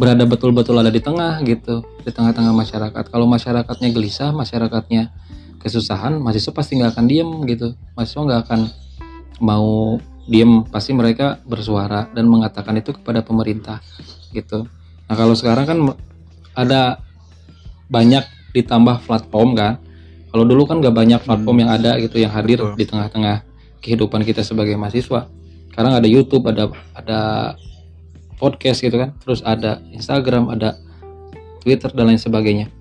[0.00, 5.12] berada betul-betul ada di tengah gitu di tengah-tengah masyarakat kalau masyarakatnya gelisah masyarakatnya
[5.60, 8.60] kesusahan mahasiswa pasti nggak akan diem gitu mahasiswa nggak akan
[9.44, 13.84] mau diem pasti mereka bersuara dan mengatakan itu kepada pemerintah
[14.32, 14.64] gitu
[15.06, 15.78] nah kalau sekarang kan
[16.56, 17.04] ada
[17.92, 18.24] banyak
[18.56, 19.76] ditambah platform kan
[20.32, 22.80] kalau dulu kan nggak banyak platform yang ada gitu yang hadir Betul.
[22.80, 23.36] di tengah-tengah
[23.84, 25.28] kehidupan kita sebagai mahasiswa.
[25.68, 27.20] Sekarang ada YouTube ada ada
[28.40, 29.12] podcast gitu kan.
[29.20, 30.80] Terus ada Instagram ada
[31.60, 32.72] Twitter dan lain sebagainya.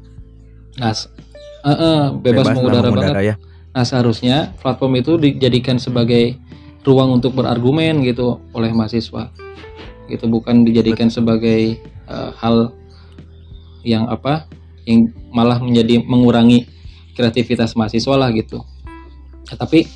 [0.80, 3.16] Nah eh, eh, bebas, lah mengudara banget.
[3.20, 3.36] ya.
[3.76, 6.40] Nah seharusnya platform itu dijadikan sebagai
[6.88, 9.28] ruang untuk berargumen gitu oleh mahasiswa.
[10.08, 12.72] Gitu bukan dijadikan sebagai eh, hal
[13.84, 14.48] yang apa
[14.88, 16.81] yang malah menjadi mengurangi
[17.16, 18.64] kreativitas mahasiswa lah gitu.
[19.50, 19.88] Ya, tapi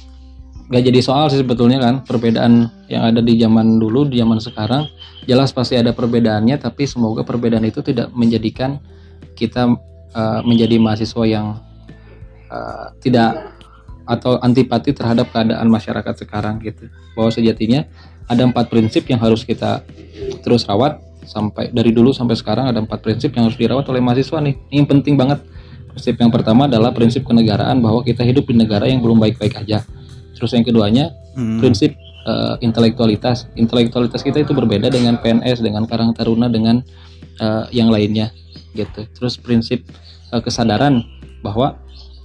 [0.65, 4.89] gak jadi soal sih sebetulnya kan perbedaan yang ada di zaman dulu di zaman sekarang
[5.29, 8.81] jelas pasti ada perbedaannya tapi semoga perbedaan itu tidak menjadikan
[9.37, 9.77] kita
[10.15, 11.61] uh, menjadi mahasiswa yang
[12.49, 13.55] uh, tidak
[14.05, 16.87] atau antipati terhadap keadaan masyarakat sekarang gitu.
[17.17, 17.85] Bahwa sejatinya
[18.25, 19.81] ada empat prinsip yang harus kita
[20.41, 24.37] terus rawat sampai dari dulu sampai sekarang ada empat prinsip yang harus dirawat oleh mahasiswa
[24.41, 24.55] nih.
[24.69, 25.41] Ini penting banget
[25.95, 29.87] prinsip yang pertama adalah prinsip kenegaraan bahwa kita hidup di negara yang belum baik-baik aja
[30.35, 31.59] terus yang keduanya Hmm.
[31.59, 33.51] prinsip eh, intelektualitas.
[33.59, 36.81] Intelektualitas kita itu berbeda dengan PNS, dengan Karang Taruna, dengan
[37.37, 38.31] eh, yang lainnya,
[38.73, 39.03] gitu.
[39.11, 39.83] Terus prinsip
[40.31, 41.03] eh, kesadaran
[41.43, 41.77] bahwa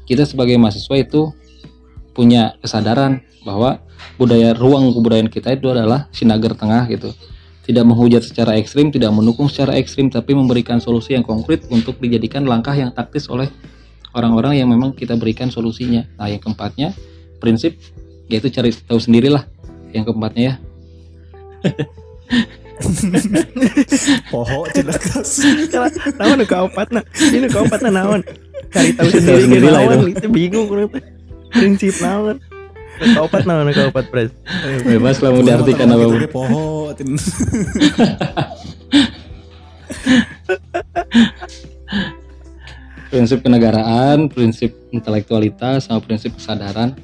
[0.06, 1.34] kita sebagai mahasiswa itu
[2.14, 3.82] punya kesadaran bahwa
[4.16, 7.10] budaya ruang kebudayaan kita itu adalah sinagar tengah gitu.
[7.60, 12.48] Tidak menghujat secara ekstrim, tidak mendukung secara ekstrim, tapi memberikan solusi yang konkret untuk dijadikan
[12.48, 13.46] langkah yang taktis oleh
[14.16, 16.02] orang-orang yang memang kita berikan solusinya.
[16.18, 16.96] Nah, yang keempatnya
[17.38, 17.76] prinsip
[18.30, 19.44] yaitu cari tahu sendirilah.
[19.90, 20.54] Yang keempatnya ya.
[24.32, 24.64] Poho
[26.88, 28.20] nu ini nu naon?
[28.72, 30.08] Cari tahu Cari tahu sendiri sendiri lah naon?
[30.08, 30.26] itu.
[30.32, 30.66] bingung
[31.52, 32.40] prinsip naon
[33.48, 34.30] Naon nu kaopat pres.
[34.84, 36.20] Bebas lah mau diartikan apa pun.
[36.28, 36.92] Poho.
[43.10, 46.94] prinsip kenegaraan prinsip intelektualitas sama prinsip kesadaran.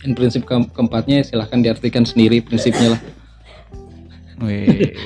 [0.00, 3.00] Dan prinsip ke keempatnya silahkan diartikan sendiri prinsipnya lah.
[4.40, 4.96] Wih.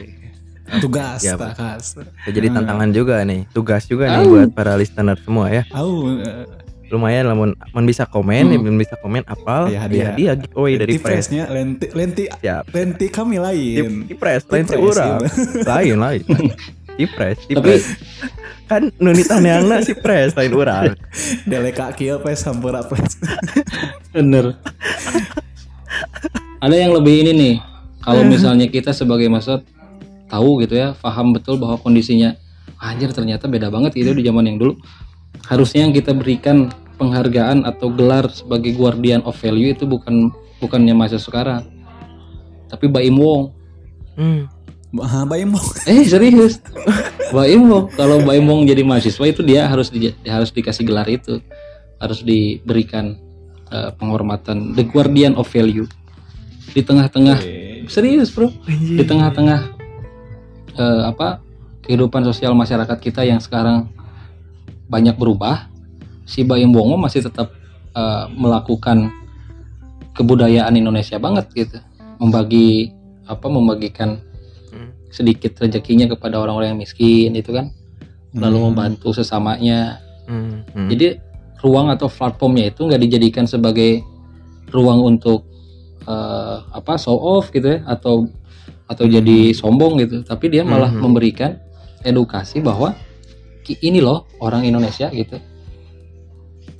[0.81, 1.37] Tugas Ya.
[1.37, 3.47] Ya, jadi tantangan juga nih.
[3.51, 5.63] Tugas juga nih buat para listener semua ya.
[5.75, 6.09] Au.
[6.87, 7.53] Lumayan lah mun,
[7.85, 8.53] bisa komen Hmm.
[8.53, 10.07] ya mun bisa komen apal Ya, ya hadiah.
[10.11, 14.05] hadiah giveaway dari Lenti press Freshnya lenti lenti siap lenti kami lain.
[14.05, 15.65] di press press, orang gitu.
[15.71, 16.23] lain lain
[16.95, 17.85] di press di Tapi- press
[18.65, 20.97] kan nunitan yang si press lain orang
[21.51, 23.21] Deleka kieu pes sampura pes.
[24.15, 24.57] Bener.
[26.59, 27.55] Ada yang lebih ini nih.
[28.01, 29.65] Kalau misalnya kita sebagai maksud
[30.27, 32.37] tahu gitu ya, paham betul bahwa kondisinya
[32.77, 34.77] anjir ternyata beda banget gitu di zaman yang dulu.
[35.45, 40.31] Harusnya yang kita berikan penghargaan atau gelar sebagai guardian of value itu bukan
[40.63, 41.67] bukannya masa sekarang.
[42.71, 43.53] Tapi Baim Wong.
[44.17, 44.43] hmm.
[45.03, 45.59] Ah, bayi mau.
[45.91, 46.63] Eh serius.
[47.35, 51.43] Baim Wong kalau Baim Wong jadi mahasiswa itu dia harus di, harus dikasih gelar itu.
[51.99, 53.19] Harus diberikan
[53.75, 55.91] eh, penghormatan the guardian of value.
[56.71, 57.39] Di tengah-tengah
[57.91, 58.55] serius, Bro.
[58.71, 59.61] Di tengah-tengah
[60.79, 61.43] eh, apa?
[61.85, 63.93] kehidupan sosial masyarakat kita yang sekarang
[64.95, 65.67] banyak berubah,
[66.23, 67.51] si Baim Wongo masih tetap
[67.95, 69.11] eh, melakukan
[70.15, 71.79] kebudayaan Indonesia banget gitu.
[72.23, 72.95] Membagi
[73.27, 74.21] apa membagikan
[74.71, 74.91] Hmm.
[75.07, 77.71] sedikit rezekinya kepada orang-orang yang miskin itu kan
[78.35, 78.67] lalu Hmm.
[78.75, 80.67] membantu sesamanya Hmm.
[80.75, 80.91] Hmm.
[80.91, 81.23] jadi
[81.63, 84.03] ruang atau platformnya itu nggak dijadikan sebagai
[84.75, 85.47] ruang untuk
[86.05, 88.27] eh, apa show off gitu ya atau
[88.85, 91.01] atau jadi sombong gitu tapi dia malah Mhm.
[91.01, 91.57] memberikan
[92.03, 92.93] edukasi bahwa
[93.81, 95.41] ini loh orang Indonesia gitu.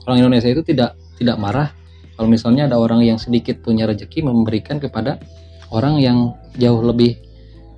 [0.05, 1.73] Orang Indonesia itu tidak tidak marah
[2.15, 5.19] kalau misalnya ada orang yang sedikit punya rezeki memberikan kepada
[5.75, 7.19] orang yang jauh lebih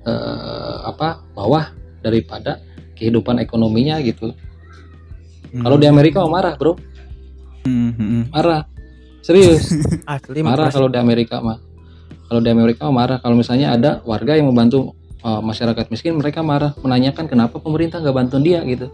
[0.05, 1.73] eh, apa bawah
[2.05, 2.61] daripada
[2.93, 4.33] kehidupan ekonominya gitu.
[5.47, 6.75] Kalau di Amerika mah marah bro.
[7.65, 8.23] Hmm, hmm, hmm.
[8.29, 8.61] marah.
[9.25, 9.73] Serius.
[10.05, 11.57] Asli marah kalau di Amerika mah.
[12.27, 13.17] Kalau di Amerika mah marah.
[13.23, 18.15] Kalau misalnya ada warga yang membantu uh, masyarakat miskin mereka marah menanyakan kenapa pemerintah nggak
[18.15, 18.89] bantu dia gitu.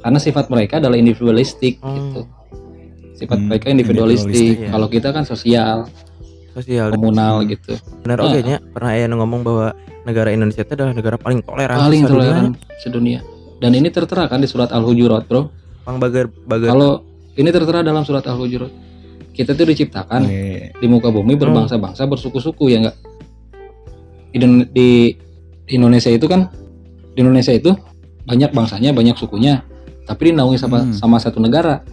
[0.00, 1.92] Karena sifat mereka adalah individualistik Oh.
[1.92, 2.20] gitu.
[3.16, 4.32] Sifat Hmm, mereka individualistik.
[4.32, 4.70] individualistik, ya.
[4.72, 5.78] kalau kita kan sosial
[6.56, 6.88] sosial.
[6.96, 7.76] komunal gitu.
[8.00, 8.26] Benar Ah.
[8.32, 8.56] oke nya.
[8.72, 9.66] Pernah ayah ngomong bahwa
[10.08, 12.16] negara Indonesia itu adalah negara paling toleran paling sedunia.
[12.24, 12.46] toleran
[12.80, 13.20] sedunia.
[13.60, 15.52] Dan ini tertera kan di surat al-hujurat bro.
[15.84, 16.72] Pang bager bager.
[16.72, 17.04] Kalau
[17.36, 18.72] ini tertera dalam surat al-hujurat.
[19.30, 20.72] Kita tuh diciptakan Oke.
[20.80, 22.96] di muka bumi berbangsa-bangsa bersuku-suku ya enggak
[24.32, 24.38] di,
[24.72, 24.88] di
[25.70, 26.50] di Indonesia itu kan
[27.14, 27.70] di Indonesia itu
[28.26, 29.62] banyak bangsanya banyak sukunya
[30.02, 30.90] tapi dinaungi sama Hmm.
[30.90, 31.86] sama satu negara.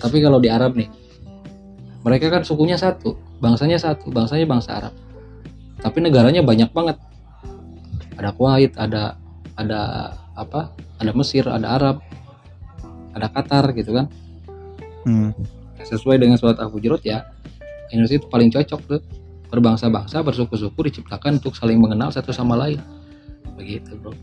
[0.00, 0.88] Tapi kalau di Arab nih
[2.00, 4.94] mereka kan sukunya satu bangsanya satu bangsanya bangsa Arab.
[5.84, 6.96] Tapi negaranya banyak banget.
[8.16, 9.20] Ada Kuwait ada
[9.60, 9.80] ada
[10.32, 12.00] apa ada Mesir ada Arab
[13.12, 14.08] ada Qatar gitu kan.
[15.04, 15.36] Hmm.
[15.78, 17.24] sesuai dengan surat al-hujurat ya
[17.92, 19.00] Indonesia itu paling cocok tuh.
[19.48, 22.80] Berbangsa-bangsa bersuku-suku diciptakan untuk saling mengenal satu sama lain
[23.58, 24.14] begitu bro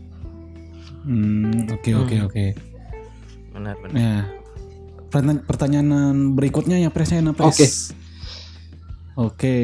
[1.06, 2.02] Hmm, oke Hmm.
[2.02, 2.44] oke oke.
[3.54, 4.20] benar benar Nah,
[5.06, 5.88] pertanyaan, pertanyaan
[6.34, 7.46] berikutnya ya presnya ya pres.
[7.46, 7.66] Oke.
[9.16, 9.56] Oke,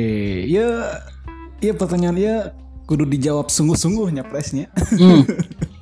[0.46, 0.96] ya,
[1.58, 2.37] ya pertanyaan ya
[2.87, 4.70] kudu dijawab sungguh-sungguhnya presnya.
[4.96, 5.26] Hmm.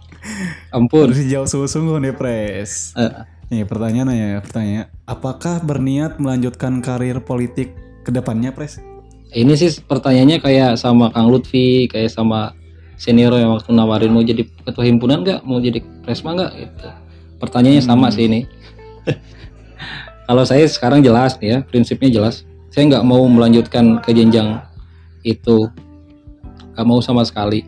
[0.77, 2.97] ampun Harus dijawab sungguh-sungguh nih pres.
[2.97, 3.13] Eh,
[3.51, 4.87] Nih pertanyaannya ya, pertanyaan.
[5.05, 8.81] Apakah berniat melanjutkan karir politik ke depannya pres?
[9.31, 12.51] ini sih pertanyaannya kayak sama Kang Lutfi kayak sama
[13.01, 15.41] senior yang waktu nawarin mau jadi ketua himpunan nggak?
[15.49, 16.53] Mau jadi presma nggak?
[16.53, 16.89] Gitu.
[17.41, 18.15] Pertanyaannya sama Hmm.
[18.15, 18.41] sih ini.
[20.29, 22.45] Kalau saya sekarang jelas nih ya prinsipnya jelas.
[22.69, 24.61] Saya nggak mau melanjutkan ke jenjang
[25.25, 25.73] itu.
[26.77, 27.65] Nggak mau sama sekali.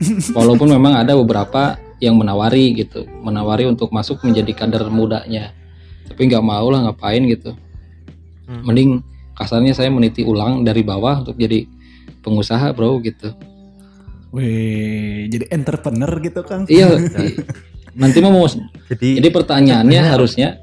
[0.36, 3.04] Walaupun memang ada beberapa yang menawari gitu.
[3.20, 5.52] Menawari untuk masuk menjadi kader mudanya.
[6.08, 7.52] Tapi nggak mau lah ngapain gitu.
[8.44, 8.60] Hmm.
[8.60, 9.00] mending
[9.32, 11.64] kasarnya saya meniti ulang dari bawah untuk jadi
[12.20, 13.32] pengusaha bro gitu
[14.34, 16.66] Wih, jadi entrepreneur gitu Kang?
[16.66, 16.90] iya
[18.00, 18.42] nanti mau
[18.90, 20.58] jadi jadi pertanyaannya harusnya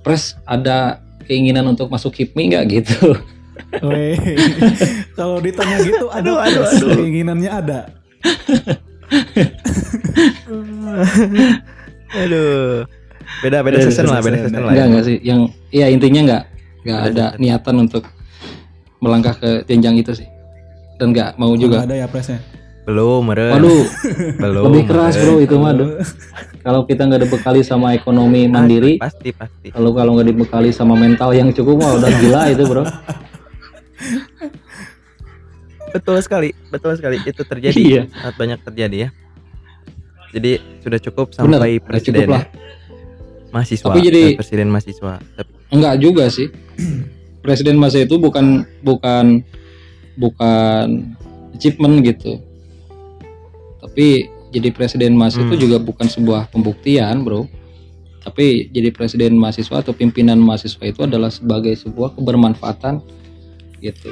[0.00, 3.12] pres ada keinginan untuk masuk HIPMI nggak gitu
[3.84, 4.16] Wih,
[5.18, 6.80] kalau ditanya gitu, Aduh, ada aduh, Pres.
[6.80, 6.90] aduh.
[6.96, 7.80] keinginannya ada.
[12.10, 12.84] aduh
[13.44, 14.88] beda beda Beda season lah beda season, season lah enggak ya.
[14.90, 15.40] enggak sih yang
[15.70, 16.42] iya intinya nggak
[16.82, 17.40] nggak Ada ada season.
[17.40, 18.04] niatan untuk
[18.98, 20.28] melangkah ke jenjang itu sih
[20.96, 22.40] dan nggak mau juga Ada ya presnya.
[22.90, 23.84] Belum meren waduh
[24.42, 25.22] belum lebih keras meren.
[25.22, 25.72] bro itu mah
[26.60, 31.30] kalau kita nggak dibekali sama ekonomi mandiri pasti pasti kalau kalau nggak dibekali sama mental
[31.30, 32.82] yang cukup mah udah gila itu bro
[35.90, 38.02] betul sekali betul sekali itu terjadi Iya.
[38.12, 39.08] sangat banyak terjadi ya
[40.30, 40.50] jadi
[40.80, 42.42] sudah cukup sampai udah presiden cukup lah.
[42.42, 42.50] ya.
[43.50, 46.50] mahasiswa Tapi jadi- presiden mahasiswa Tapi- Enggak juga sih.
[47.40, 49.46] Presiden masa itu bukan bukan
[50.14, 50.86] bukan
[51.52, 52.42] achievement gitu.
[54.00, 55.60] Tapi jadi presiden itu Hmm.
[55.60, 57.52] juga bukan sebuah pembuktian, Bro.
[58.24, 63.04] tapi jadi presiden mahasiswa atau pimpinan mahasiswa itu adalah sebagai sebuah kebermanfaatan
[63.84, 64.08] gitu.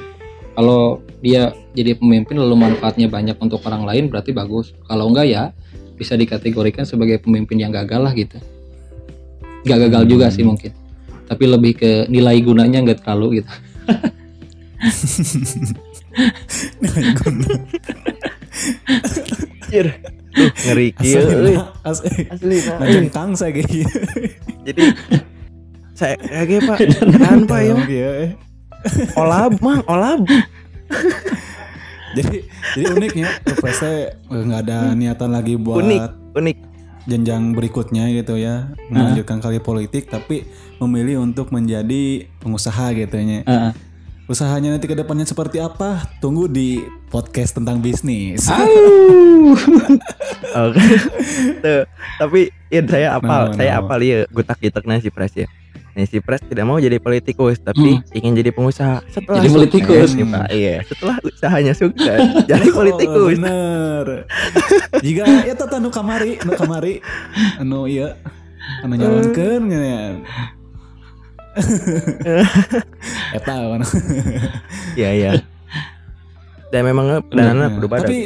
[0.53, 4.77] Kalau dia jadi pemimpin lalu manfaatnya banyak untuk orang lain berarti bagus.
[4.85, 5.53] Kalau enggak ya
[5.97, 8.37] bisa dikategorikan sebagai pemimpin yang gagal lah gitu.
[9.65, 10.73] Nggak gagal juga sih mungkin.
[11.29, 13.53] Tapi lebih ke nilai gunanya nggak terlalu gitu
[19.69, 19.87] Anjir.
[20.65, 21.57] Ngeri kieu euy.
[21.85, 22.77] Asli, Asli nah.
[22.81, 24.01] ngajengkang saya kayak gitu.
[24.65, 24.83] Jadi
[25.93, 26.79] saya kayak Pak,
[27.13, 27.77] keren Pak ya.
[29.13, 30.25] Olab mah, olab.
[32.17, 36.57] Jadi jadi uniknya Pilpresnya eh, nggak ada niatan lagi buat Unik, unik.
[37.05, 40.49] jenjang berikutnya gitu ya melanjutkan kali politik tapi
[40.81, 43.45] memilih untuk menjadi pengusaha gitu ya.
[43.45, 43.73] Heeh.
[44.25, 46.05] Usahanya nanti ke depannya seperti apa?
[46.21, 48.45] Tunggu di podcast tentang bisnis.
[50.49, 50.73] Oh,
[51.61, 51.85] Tuh,
[52.19, 53.85] tapi ya saya apal, No, saya no.
[53.85, 55.45] apal ya gutak gitaknya si Pres ya.
[55.93, 59.05] Nah, si Pres tidak mau jadi politikus tapi ingin jadi pengusaha.
[59.09, 60.15] Setelah Jadi politikus.
[60.15, 60.47] nih, Pak.
[60.49, 63.37] Iya, setelah usahanya sukses jadi Oh, politikus.
[63.37, 64.05] bener.
[65.01, 66.95] Jika ya tata anu kamari, anu kamari,
[67.57, 68.17] anu iya,
[68.83, 70.01] anu nyalonkeun ya.
[73.37, 73.85] Eta anu.
[74.95, 75.31] Iya, iya.
[76.69, 78.07] Dan memang pendanaan Nah, kudu badak.
[78.07, 78.19] Tapi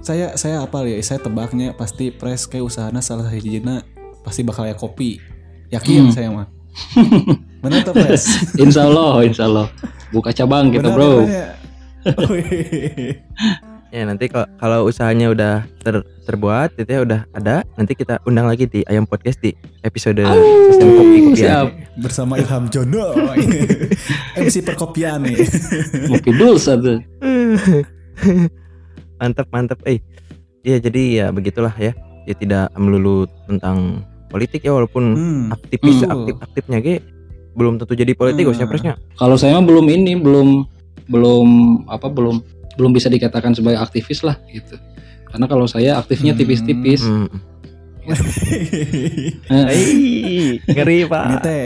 [0.00, 3.82] saya saya apal ya, saya tebaknya pasti pres kayak usahana salah hijina
[4.22, 5.18] pasti bakal ya kopi.
[5.68, 6.14] Yakin Hmm.
[6.14, 6.46] saya mah.
[7.62, 8.24] Benar tuh pres.
[8.62, 9.66] insya Allah insya Allah
[10.10, 11.12] buka cabang gitu Benar, bro.
[13.90, 18.46] Ya nanti kalau kalau usahanya udah ter- terbuat itu ya udah ada nanti kita undang
[18.46, 19.50] lagi di Ayam Podcast di
[19.82, 20.22] episode
[20.70, 21.66] sistem kopi kopi siap
[21.98, 23.18] Bersama Ilham Jono.
[24.38, 25.42] MC perkopian nih.
[26.06, 27.02] ngopi dulu satu
[29.18, 29.98] mantap mantap eh
[30.62, 31.90] ya jadi ya begitulah ya
[32.24, 35.44] ya tidak melulu tentang politik ya walaupun Hmm.
[35.50, 36.14] aktivis Hmm.
[36.14, 36.94] aktif aktifnya ge
[37.52, 38.70] belum tentu jadi politikus ya Hmm.
[38.70, 40.62] presnya kalau saya mah belum ini belum
[41.10, 41.48] belum
[41.90, 42.38] apa belum
[42.80, 44.80] belum bisa dikatakan sebagai aktivis lah gitu
[45.28, 46.40] karena kalau saya aktifnya Hmm.
[46.40, 47.28] tipis-tipis hmm.
[49.70, 51.64] Ih, ngeri pak Ini teh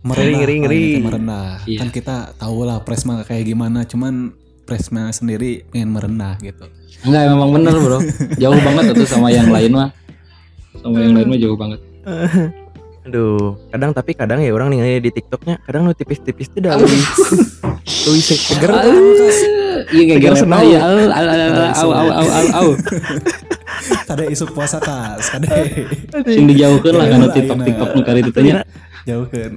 [0.00, 0.82] merendah, Ngeri, ngeri, ngeri.
[1.00, 1.48] merendah.
[1.64, 1.78] Iya.
[1.80, 6.68] Kan kita tahu lah Presma kayak gimana, cuman Presma sendiri pengen merendah gitu.
[6.98, 7.98] enggak memang bener bro
[8.42, 9.94] jauh banget itu sama yang lain mah
[10.76, 11.78] sama yang lain mah jauh banget
[13.06, 17.00] aduh kadang tapi kadang ya orang nih di tiktoknya kadang lu tipis-tipis tuh lebih
[18.02, 18.70] lebih seger
[19.90, 20.60] iya Segar gara senau.
[20.64, 22.68] ya au au au au au au au
[24.04, 25.46] Tadi isu puasa kas, kade
[26.26, 27.36] sing dijauhkan lah karena Ayeuna.
[27.36, 28.64] tiktok tiktok nu kari itu tanya
[29.06, 29.52] jauh kan.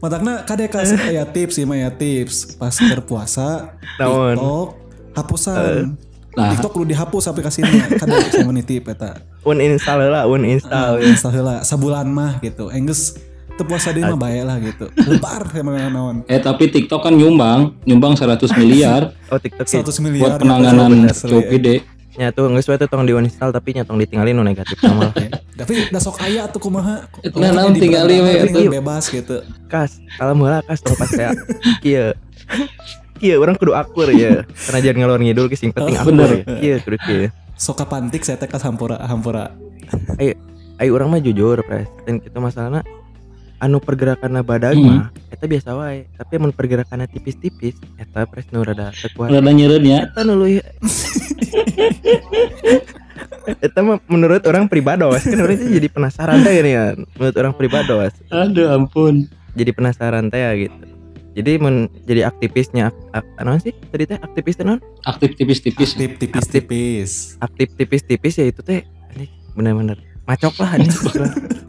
[0.00, 3.76] Matakna kade kas ya tips sih mah ya tips pas berpuasa?
[4.00, 4.68] TikTok
[5.12, 5.94] hapusan.
[6.32, 6.48] Nah.
[6.56, 7.92] TikTok lu dihapus aplikasinya.
[7.92, 9.20] Kade saya menitip eta.
[9.44, 12.72] uninstall lah uninstall Ah, install heula sebulan mah gitu.
[12.72, 13.18] Enggeus
[13.52, 14.88] teu puasa deui mah bae lah gitu.
[15.06, 16.16] Lebar sama naon.
[16.26, 20.90] eh tapi tiktok kan nyumbang nyumbang 100 miliar oh tiktok ya 100 miliar buat penanganan
[20.90, 21.76] bener, cowok gede
[22.12, 25.12] nyatu nggak sesuai tuh tong di uninstall tapi nyatong ditinggalin nu negatif sama lah.
[25.54, 27.08] Tapi da sok aya tuh kumaha.
[27.32, 29.40] Nah, naon tinggali we, bebas gitu.
[29.64, 31.32] kas kalau mulai kas tong pas saya
[31.80, 32.12] kieu
[33.16, 36.30] kieu orang kudu akur ya karena jangan ngalor ngidul ke sing penting Oh, akur bener.
[36.36, 39.54] ya kieu kudu kieu Sok kapantik saya teh ka hampura hampura.
[40.76, 42.82] ayo orang mah jujur pres dan kita masalahnya
[43.62, 45.06] anu pergerakan badag Hmm.
[45.06, 46.10] mah eta biasa wae.
[46.18, 49.30] Tapi mun pergerakannya tipis-tipis eta pres nu rada tekuat.
[49.30, 50.10] Rada nyeureun ya.
[50.10, 50.58] Eta nu leuwih
[53.66, 57.54] eta mah menurut orang pribados kan orang itu jadi penasaran teh ini kan menurut orang
[57.54, 58.12] pribados.
[58.30, 59.30] Aduh ampun.
[59.54, 60.84] Jadi penasaran teh ya gitu.
[61.32, 64.18] Jadi men jadi aktivisnya ak, ak, anu sih tadi teh?
[64.20, 64.82] Aktivis teh non?
[65.08, 65.96] Aktif tipis-tipis.
[65.96, 67.40] Tip tipis-tipis.
[67.40, 68.84] aktif tipis-tipis ya itu teh.
[69.16, 69.96] Ini bener-bener
[70.32, 70.88] macok lah ini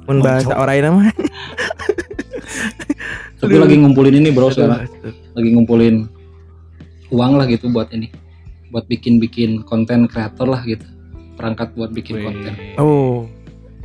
[0.07, 1.01] mun bahasa orang nama
[3.43, 4.87] tapi lagi ngumpulin ini bro sekarang.
[5.35, 6.07] lagi ngumpulin
[7.11, 8.07] uang lah gitu buat ini.
[8.71, 10.87] Buat bikin-bikin konten kreator lah gitu.
[11.35, 12.23] Perangkat buat bikin Wih.
[12.23, 12.53] konten.
[12.79, 13.27] Oh.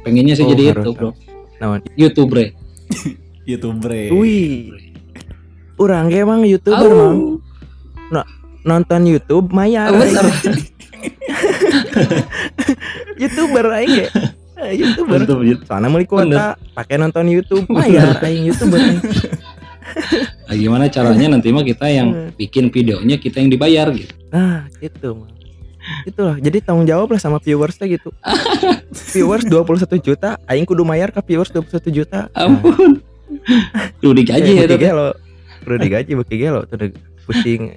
[0.06, 1.10] Pengennya sih Oh, jadi harus, itu bro.
[1.58, 1.82] naon?
[1.98, 2.54] YouTube bre
[3.50, 4.14] YouTuber.
[4.14, 4.78] wih.
[5.74, 7.18] Orang ge emang youtuber mang.
[8.62, 9.90] Nonton YouTube mayar.
[9.90, 10.22] Bener.
[13.22, 14.06] Youtuber Eh,
[14.74, 15.22] youtuber.
[15.22, 15.64] Betul, betul.
[15.66, 17.66] soalnya meuli kuota pakai nonton YouTube.
[17.70, 19.02] Mayar aing youtuber aing.
[20.48, 24.12] Nah, gimana caranya nanti mah kita yang bikin videonya kita yang dibayar gitu?
[24.28, 25.32] Nah gitu Mang.
[26.04, 28.12] itulah jadi tanggung jawab lah sama viewersnya gitu.
[29.16, 32.28] Viewers 21 juta aing kudu mayar ke viewers 21 juta.
[32.36, 33.00] Ampun.
[34.04, 35.16] Duh digaji ya beki tapi.
[35.64, 36.92] Kudu digaji beki gelo tuh
[37.28, 37.76] pusing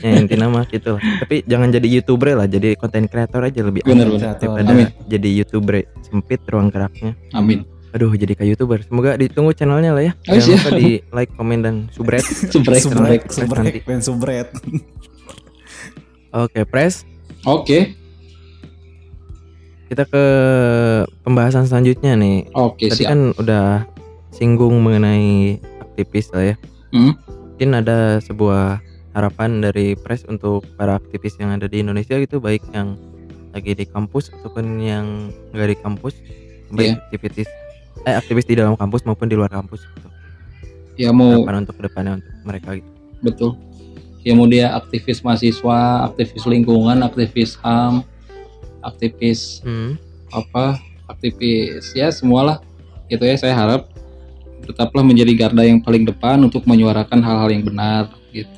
[0.00, 1.02] ya intinya mah gitu lah.
[1.20, 4.34] tapi jangan jadi youtuber lah jadi konten kreator aja lebih Bener, bener.
[4.34, 4.88] daripada Amin.
[5.04, 10.12] jadi youtuber sempit ruang geraknya amin aduh jadi kayak youtuber semoga ditunggu channelnya lah ya
[10.24, 10.58] Oh, jangan siap.
[10.58, 13.22] lupa di like komen dan subscribe Subrek, Subrek, subrek.
[13.28, 14.48] subrek, dan subret.
[16.32, 17.04] oke press
[17.42, 17.94] Oke,
[19.86, 20.24] kita ke
[21.22, 23.08] pembahasan selanjutnya nih oke tadi siap.
[23.08, 23.86] kan udah
[24.30, 27.12] singgung mengenai aktivis lah ya Hmm.
[27.48, 28.78] mungkin ada sebuah
[29.16, 33.00] harapan dari press untuk para aktivis yang ada di Indonesia gitu baik yang
[33.56, 36.14] lagi di kampus ataupun yang nggak di kampus
[36.68, 37.00] baik Iya.
[37.08, 37.48] aktivis
[38.04, 40.08] eh aktivis di dalam kampus maupun di luar kampus gitu.
[41.00, 42.90] Ya mau harapan untuk ke depannya untuk mereka gitu
[43.24, 43.56] betul.
[44.26, 48.02] Ya mau dia aktivis mahasiswa, aktivis lingkungan, aktivis HAM,
[48.82, 49.94] aktivis hmm.
[50.34, 52.58] apa aktivis ya semualah
[53.06, 53.86] gitu ya saya harap
[54.66, 58.50] tetaplah menjadi garda yang paling depan untuk menyuarakan hal-hal yang benar gitu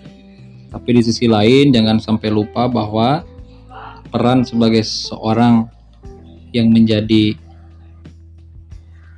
[0.69, 3.25] tapi di sisi lain jangan sampai lupa bahwa
[4.13, 5.69] peran sebagai seorang
[6.53, 7.37] yang menjadi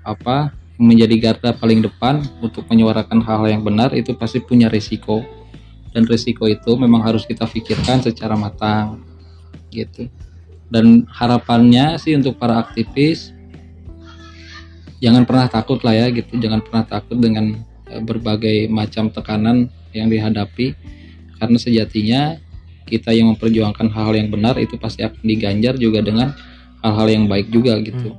[0.03, 5.21] apa menjadi garda paling depan untuk menyuarakan hal-hal yang benar itu pasti punya risiko.
[5.91, 9.03] Dan risiko itu memang harus kita pikirkan secara matang
[9.75, 10.09] gitu.
[10.71, 13.35] Dan harapannya sih untuk para aktivis
[15.03, 16.39] jangan pernah takut lah ya gitu.
[16.39, 20.73] Jangan pernah takut dengan eh, berbagai macam tekanan yang dihadapi
[21.41, 22.37] karena sejatinya
[22.85, 26.37] kita yang memperjuangkan hal-hal yang benar itu pasti akan diganjar juga dengan
[26.85, 28.13] hal-hal yang baik juga gitu.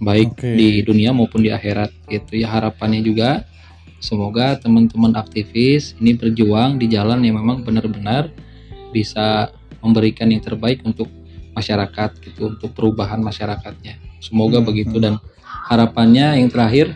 [0.00, 0.50] Baik Oke.
[0.56, 2.40] di dunia maupun di akhirat gitu.
[2.40, 3.44] Ya harapannya juga
[4.00, 8.32] semoga teman-teman aktivis ini berjuang di jalan yang memang benar-benar
[8.94, 9.50] bisa
[9.82, 11.08] memberikan yang terbaik untuk
[11.52, 14.00] masyarakat gitu untuk perubahan masyarakatnya.
[14.22, 14.96] Semoga Hmm, begitu.
[14.96, 15.04] Hmm.
[15.04, 15.14] dan
[15.70, 16.94] harapannya yang terakhir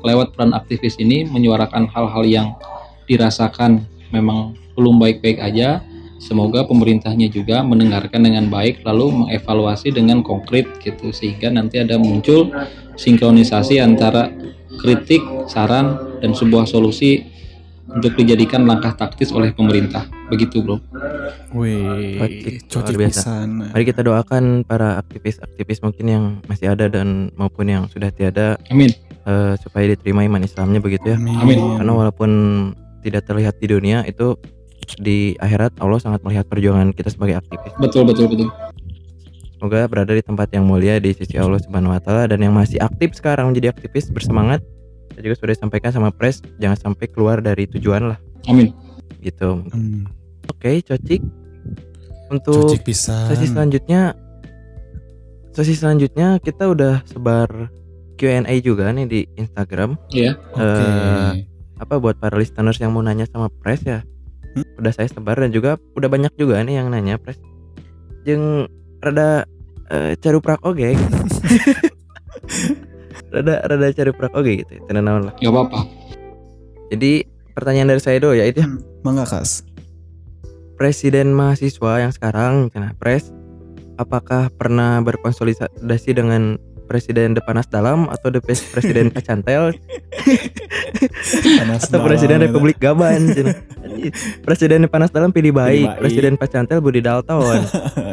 [0.00, 2.48] lewat peran aktivis ini menyuarakan hal-hal yang
[3.04, 3.84] dirasakan
[4.14, 5.82] memang belum baik-baik aja
[6.20, 12.52] semoga pemerintahnya juga mendengarkan dengan baik lalu mengevaluasi dengan konkret gitu sehingga nanti ada muncul
[13.00, 14.28] sinkronisasi antara
[14.84, 17.24] kritik saran dan sebuah solusi
[17.90, 20.78] untuk dijadikan langkah taktis oleh pemerintah begitu bro
[21.50, 23.10] Wih, luar biasa.
[23.10, 23.48] pisan.
[23.74, 28.94] mari kita doakan para aktivis-aktivis mungkin yang masih ada dan maupun yang sudah tiada amin
[29.26, 31.58] eh, supaya diterima iman Islamnya begitu ya Amin.
[31.58, 32.30] karena walaupun
[33.00, 34.36] tidak terlihat di dunia itu
[34.98, 38.48] di akhirat Allah sangat melihat perjuangan kita sebagai aktivis betul betul betul
[39.60, 42.80] Semoga berada di tempat yang mulia di sisi Allah Subhanahu wa taala dan yang masih
[42.80, 44.64] aktif sekarang menjadi aktivis bersemangat.
[45.12, 48.72] Saya juga sudah sampaikan sama pres jangan sampai keluar dari tujuan lah amin
[49.20, 49.60] gitu.
[49.68, 50.08] Hmm,
[50.48, 51.20] Oke, cocik.
[52.32, 53.28] Untuk pisan.
[53.28, 54.16] sesi selanjutnya
[55.52, 57.68] sesi selanjutnya kita udah sebar
[58.16, 60.00] Q&A juga nih di Instagram.
[60.08, 60.64] ya Oke.
[60.64, 61.30] eh,
[61.80, 64.04] Apa buat para listeners yang mau nanya sama pres ya?
[64.52, 64.68] Hmm?
[64.76, 67.40] Udah saya sebar dan juga udah banyak juga nih yang nanya pres.
[68.28, 68.68] Jeung
[69.00, 69.48] rada
[69.88, 70.92] eh, caruprak oge.
[73.34, 74.76] rada rada caruprak oge gitu.
[74.84, 75.34] Tenan naon lah.
[75.40, 75.88] nggak apa-apa
[76.92, 77.24] Jadi
[77.56, 78.68] pertanyaan dari saya do ya itu ya.
[78.68, 79.64] Hmm, Mangga kas.
[80.76, 83.32] Presiden mahasiswa yang sekarang cenah pres
[84.00, 86.56] apakah pernah berkonsolidasi dengan
[86.90, 89.78] Presiden Depanas Dalam atau de Presiden Pacantel
[91.62, 92.42] Panas atau Presiden.
[92.42, 93.30] Republik Gaban.
[94.42, 95.98] Presiden Panas Dalam pilih baik, baik.
[96.02, 97.62] Presiden Pacantel Budi Dalton,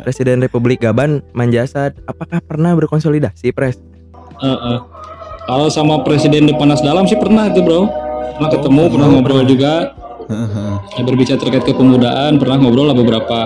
[0.05, 1.97] Presiden Republik Gaban Manjasad.
[2.05, 3.81] Apakah pernah berkonsolidasi, Pres?
[4.37, 4.77] Heeh.
[5.49, 7.89] kalau sama presiden Depanas Dalam sih pernah itu bro
[8.37, 9.73] pernah ketemu pernah, pernah ngobrol juga
[10.29, 10.73] Heeh.
[10.99, 13.39] ya, berbicara terkait kepemudaan pernah ngobrol lah beberapa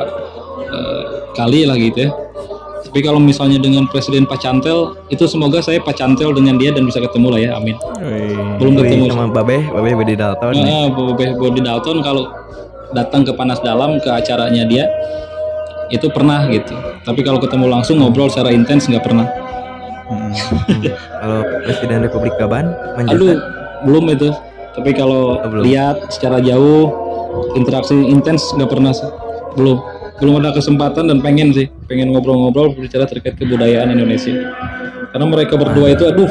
[0.67, 2.11] eh, kali lah gitu ya
[2.91, 7.27] tapi kalau misalnya dengan presiden Pacantel itu semoga saya Pacantel dengan dia dan bisa ketemu
[7.31, 8.35] lah ya amin Wih.
[8.59, 10.59] belum ketemu sama Babeh, Babeh Budi Dalton.
[10.59, 12.27] Nah, Bobe Bodi Dalton kalau
[12.91, 14.91] datang ke Panas Dalam ke acaranya dia
[15.87, 16.75] itu pernah gitu.
[17.07, 19.27] Tapi kalau ketemu langsung ngobrol secara intens nggak pernah.
[20.11, 20.31] Hmm.
[21.23, 22.75] Kalau Presiden Republik Gaban
[23.07, 23.39] Aduh,
[23.87, 24.35] belum itu.
[24.75, 25.63] Tapi kalau Oh, belum.
[25.67, 26.91] lihat secara jauh
[27.55, 28.91] interaksi intens nggak pernah.
[29.55, 29.79] Belum.
[30.21, 34.53] Belum ada kesempatan dan pengen sih, pengen ngobrol-ngobrol berbicara terkait kebudayaan Indonesia.
[35.09, 36.29] Karena mereka berdua itu aduh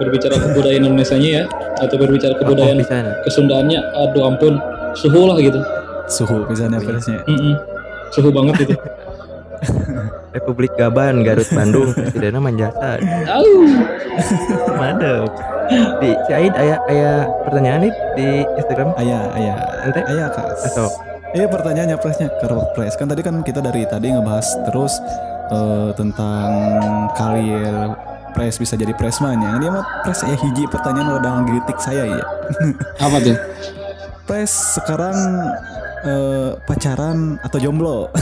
[0.00, 1.44] berbicara kebudayaan Indonesianya ya
[1.78, 3.14] atau berbicara kebudayaan Oh.
[3.28, 4.56] Kesundaannya aduh ampun
[4.96, 5.60] suhu lah gitu.
[6.08, 7.20] Suhu ya presnya.
[7.28, 7.54] Mm-mm.
[8.10, 8.74] Suhu banget itu.
[10.32, 13.04] Republik Gaban, Garut Bandung, Presidennya Manjasad.
[13.28, 13.48] Au.
[14.80, 15.28] Mantap.
[16.00, 18.96] Di si Aid aya aya pertanyaan nih di Instagram.
[18.98, 19.56] Ayah, ayah,
[19.86, 20.00] Ente?
[20.08, 20.72] ayah kas.
[20.72, 20.88] Atau
[21.32, 25.00] Iya pertanyaannya presnya karo pres kan tadi kan kita dari tadi ngebahas terus
[25.48, 26.48] eh, tentang
[27.16, 27.96] karir
[28.36, 29.56] pres bisa jadi presman ya.
[29.56, 32.24] Dia mah pres saya hiji pertanyaan udah ngiritik saya ya.
[33.08, 33.36] Apa tuh?
[34.28, 35.16] Pres sekarang
[36.04, 38.08] eh, pacaran atau jomblo?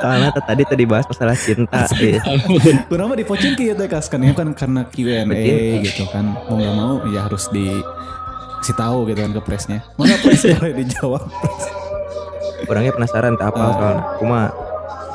[0.00, 2.24] soalnya tadi tadi bahas masalah cinta iya.
[2.88, 5.28] Kenapa di pocin kieu teh kan ya kan karena Q&A
[5.84, 6.34] gitu kan.
[6.48, 7.78] Mau nggak mau ya harus di
[8.60, 9.78] kasih tahu gitu kan ke presnya.
[9.98, 11.22] Mana pres boleh dijawab.
[12.68, 13.72] orangnya penasaran tak apa Ah.
[13.74, 14.40] soalnya cuma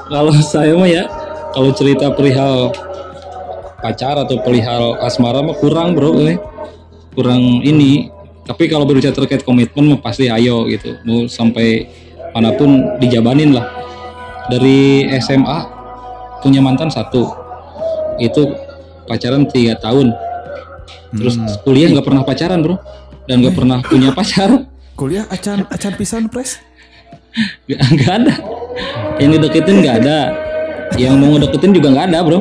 [0.06, 1.04] Kalau saya mah ya,
[1.50, 2.70] kalau cerita perihal
[3.80, 6.38] pacar atau perihal asmara mah kurang bro, eh.
[7.14, 8.14] kurang ini.
[8.46, 10.93] Tapi kalau berbicara terkait komitmen mah pasti ayo gitu.
[11.02, 11.89] Mau sampai
[12.30, 13.66] mana pun dijabanin lah.
[14.46, 15.58] Dari SMA
[16.38, 17.34] punya mantan satu,
[18.22, 18.46] itu
[19.06, 20.14] pacaran tiga tahun.
[21.18, 21.50] Terus Hmm.
[21.66, 22.78] kuliah nggak pernah pacaran bro,
[23.26, 24.66] dan nggak pernah punya pacar.
[24.96, 26.62] Kuliah acan acan pisan pres.
[27.68, 28.34] Gak, nggak ada.
[29.20, 30.20] Yang dideketin nggak ada.
[30.96, 32.40] Yang mau ngedeketin juga nggak ada, bro.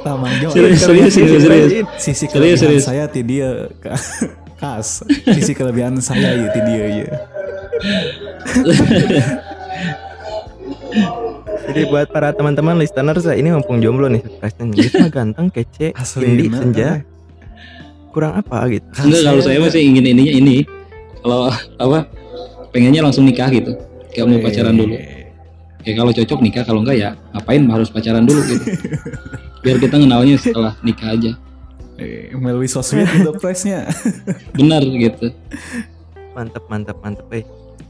[0.00, 0.48] Taman Jo.
[0.54, 1.70] Serius, serius, serius, serius.
[1.98, 2.84] Sisi Serius, kelebihan serius.
[2.86, 3.68] saya ti dia
[4.62, 5.02] kas.
[5.28, 7.08] Sisi kelebihan saya ya ti dia ya.
[11.66, 16.24] jadi buat para teman-teman listeners ini mumpung jomblo nih surprise-nya gitu mah ganteng kece Asli,
[16.24, 16.64] Indi nah.
[16.64, 16.88] senja
[18.16, 20.56] kurang apa gitu Enggak kalau saya masih ingin ininya ini.
[21.20, 22.08] Kalau apa?
[22.72, 23.76] Pengennya langsung nikah gitu.
[24.16, 24.96] Gak mau pacaran dulu.
[25.84, 28.64] Ya kalau cocok nikah, kalau enggak ya ngapain harus pacaran dulu gitu.
[29.62, 31.32] Biar kita kenalnya setelah nikah aja.
[31.96, 33.84] Eh, melalui sosmed itu presnya.
[34.56, 35.28] Benar gitu.
[36.36, 37.44] mantep mantep mantep eh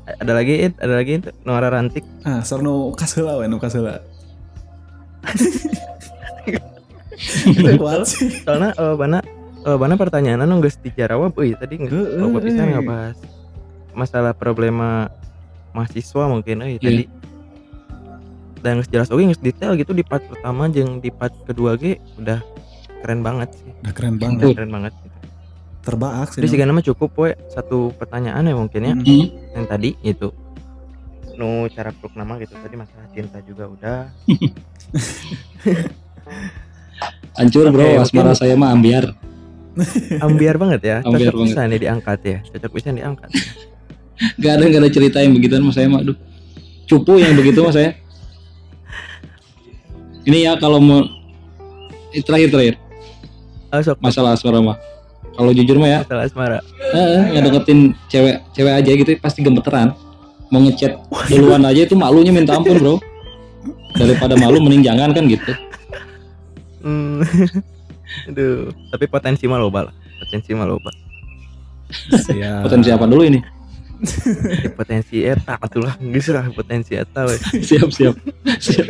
[0.07, 0.79] ada lagi Id?
[0.79, 1.35] ada lagi Id?
[1.43, 4.03] Nora Rantik Ah, sarno kasela we nu kasela.
[7.81, 8.45] Kuat sih.
[8.45, 9.19] soalnya eh bana
[9.67, 13.19] eh bana pertanyaan anu geus dijawab euy tadi geus loba pisan ngabahas
[13.93, 15.11] masalah problema
[15.73, 16.81] mahasiswa mungkin euy Iya.
[16.81, 17.05] tadi
[18.63, 21.99] dan geus jelas oke geus detail gitu di part pertama jeung di part kedua ge
[22.17, 22.39] udah
[23.03, 24.55] keren banget sih Udah keren udah banget.
[24.55, 25.15] keren banget gitu.
[25.83, 26.37] Terbaak sih.
[26.37, 26.53] Jadi nu.
[26.53, 29.03] sih nama cukup we satu pertanyaan ya mungkin ya Hmm.
[29.03, 29.27] Hmm.
[29.53, 30.31] yang tadi itu
[31.37, 33.99] nu cara peluk nama gitu tadi masalah cinta juga udah
[37.37, 39.13] Hancur bro, Oke, asmara mungkin- saya mah ambiar.
[40.27, 41.53] ambiar banget ya Ambiar cocok banget.
[41.53, 43.31] bisa nih diangkat ya cocok bisa diangkat
[44.41, 46.17] Gak ada gak ada cerita yang begituan mas saya aduh.
[46.89, 47.93] Cupu yang begitu mas saya.
[50.25, 51.05] Ini ya kalau mau
[52.11, 52.75] eh, terakhir terakhir
[53.71, 54.81] oh, masalah asmara mah.
[55.37, 59.93] Kalau jujur mah ya masalah asmara Eh, ngedeketin cewek cewek aja gitu pasti gemeteran
[60.49, 60.97] mau ngechat
[61.29, 62.97] duluan aja itu malunya minta ampun bro
[63.93, 65.53] daripada malu mending jangan kan gitu
[66.81, 67.19] Hmm.
[68.31, 69.95] Aduh, tapi potensi mah loba lah.
[70.23, 70.91] Potensi mah loba.
[72.11, 72.67] Siap.
[72.67, 73.39] potensi apa dulu ini
[74.77, 77.37] potensi eta atulah geus lah potensi eta we.
[77.69, 78.15] siap siap
[78.61, 78.87] siap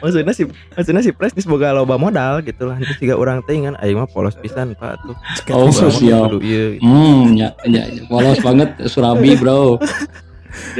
[0.00, 2.80] Maksudnya si maksudnya si Pres geus boga loba modal gitu lah.
[2.80, 5.16] Terus juga orang teh kan aing mah polos pisan Pak tuh.
[5.52, 6.32] Oh, siap.
[6.32, 6.80] kudu ieu.
[6.80, 6.84] gitu.
[6.84, 9.76] hmm ya, ya, polos banget Surabi bro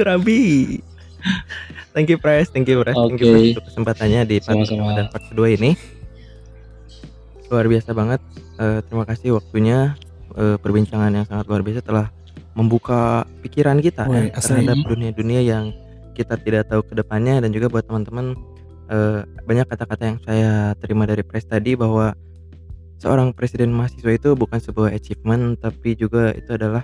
[0.00, 0.80] Rabi.
[1.96, 3.32] Thank you Pres, thank you Pres, thank you.
[3.32, 5.95] Pres untuk kesempatannya di part pertama dan part kedua ini.
[7.52, 8.20] Luar biasa banget.
[8.56, 9.94] Eh, terima kasih waktunya
[10.34, 12.08] eh, perbincangan yang sangat luar biasa telah
[12.56, 15.76] membuka pikiran kita Woi, ya, terhadap dunia-dunia yang
[16.16, 18.32] kita tidak tahu ke depannya dan juga buat teman-teman
[18.88, 22.16] eh, banyak kata-kata yang saya terima dari Pres tadi bahwa
[22.96, 26.80] seorang presiden mahasiswa itu bukan sebuah achievement tapi juga itu adalah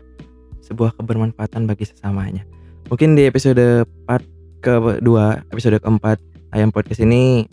[0.61, 2.45] sebuah kebermanfaatan bagi sesamanya.
[2.93, 4.25] Mungkin di episode part
[4.61, 6.21] kedua, episode keempat
[6.53, 7.49] Ayam Podcast ini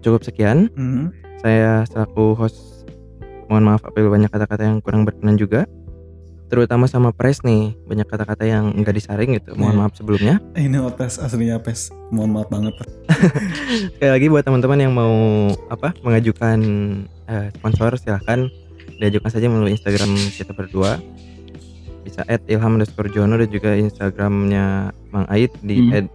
[0.00, 0.70] cukup sekian.
[0.78, 1.10] Hmm.
[1.44, 2.88] Saya selaku host
[3.46, 5.68] mohon maaf apabila banyak kata-kata yang kurang berkenan juga.
[6.48, 9.52] Terutama sama Pres nih, banyak kata-kata yang enggak disaring gitu.
[9.52, 9.80] Mohon Iya.
[9.84, 10.34] maaf sebelumnya.
[10.54, 11.92] Ini pes aslinya pes.
[12.08, 12.74] Mohon maaf banget.
[13.96, 15.12] Sekali lagi buat teman-teman yang mau
[15.68, 16.58] apa mengajukan
[17.26, 18.48] eh, sponsor silahkan
[18.96, 20.96] diajukan saja melalui Instagram kita berdua
[22.04, 25.96] bisa add ilham underscore jono dan juga Instagramnya Mang Ait di Hmm.
[25.96, 26.08] add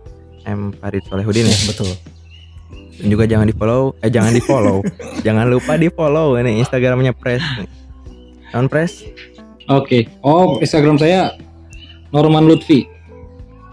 [0.47, 1.89] m farid solehudin ya betul.
[2.99, 4.83] Dan juga jangan di follow eh jangan di follow
[5.25, 7.39] jangan lupa di follow ini Instagramnya Press
[8.51, 9.07] non Press
[9.65, 9.99] oke.
[10.19, 11.33] Oh Instagram saya
[12.09, 12.89] Norman Lutfi.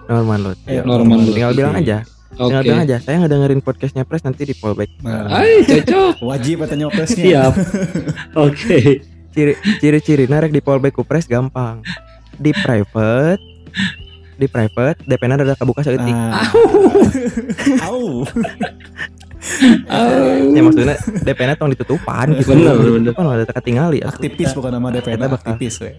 [0.07, 1.35] Norman Lut Ayo, Norman Lutfi.
[1.35, 2.05] tinggal bilang aja.
[2.37, 2.53] Oke.
[2.53, 6.21] tinggal bilang aja saya ngedengerin podcastnya Press nanti di fallback Nah, Ay, cocok.
[6.23, 7.51] Wajib katanya presnya.
[7.51, 7.53] siap.
[8.47, 9.03] Oke.
[9.33, 11.81] Ciri ciri-ciri narek di fallback ku Press gampang.
[12.37, 13.41] Di private
[14.37, 16.45] di private DP-na ada kebuka seeutik Nah.
[17.83, 18.21] Au.
[20.49, 23.13] ya maksudnya DP-na tong ditutupan gitu Bener, bener.
[23.13, 25.93] kan ada teka tinggali Aktivis bukan nama DPN aktivis we.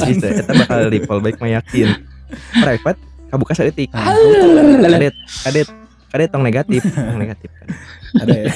[0.00, 1.92] bisa kita bakal di fallback mah yakin
[2.56, 4.10] private kebuka seeutik Nah,
[4.88, 5.68] kadet kadet
[6.08, 7.68] kadet tong negatif tong negatif kan
[8.16, 8.52] ada ya.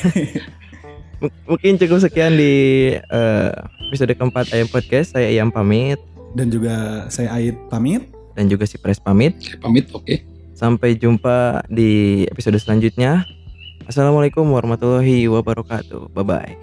[1.20, 2.54] M- mungkin cukup sekian di
[2.96, 3.50] eh,
[3.84, 8.06] episode keempat Ayam Podcast saya Ayam pamit Dan juga saya Ait pamit.
[8.32, 9.34] dan juga si Pres pamit.
[9.58, 10.22] Pamit, oke.
[10.54, 13.26] Sampai jumpa di episode selanjutnya.
[13.90, 16.14] Assalamualaikum warahmatullahi wabarakatuh.
[16.14, 16.54] Bye bye.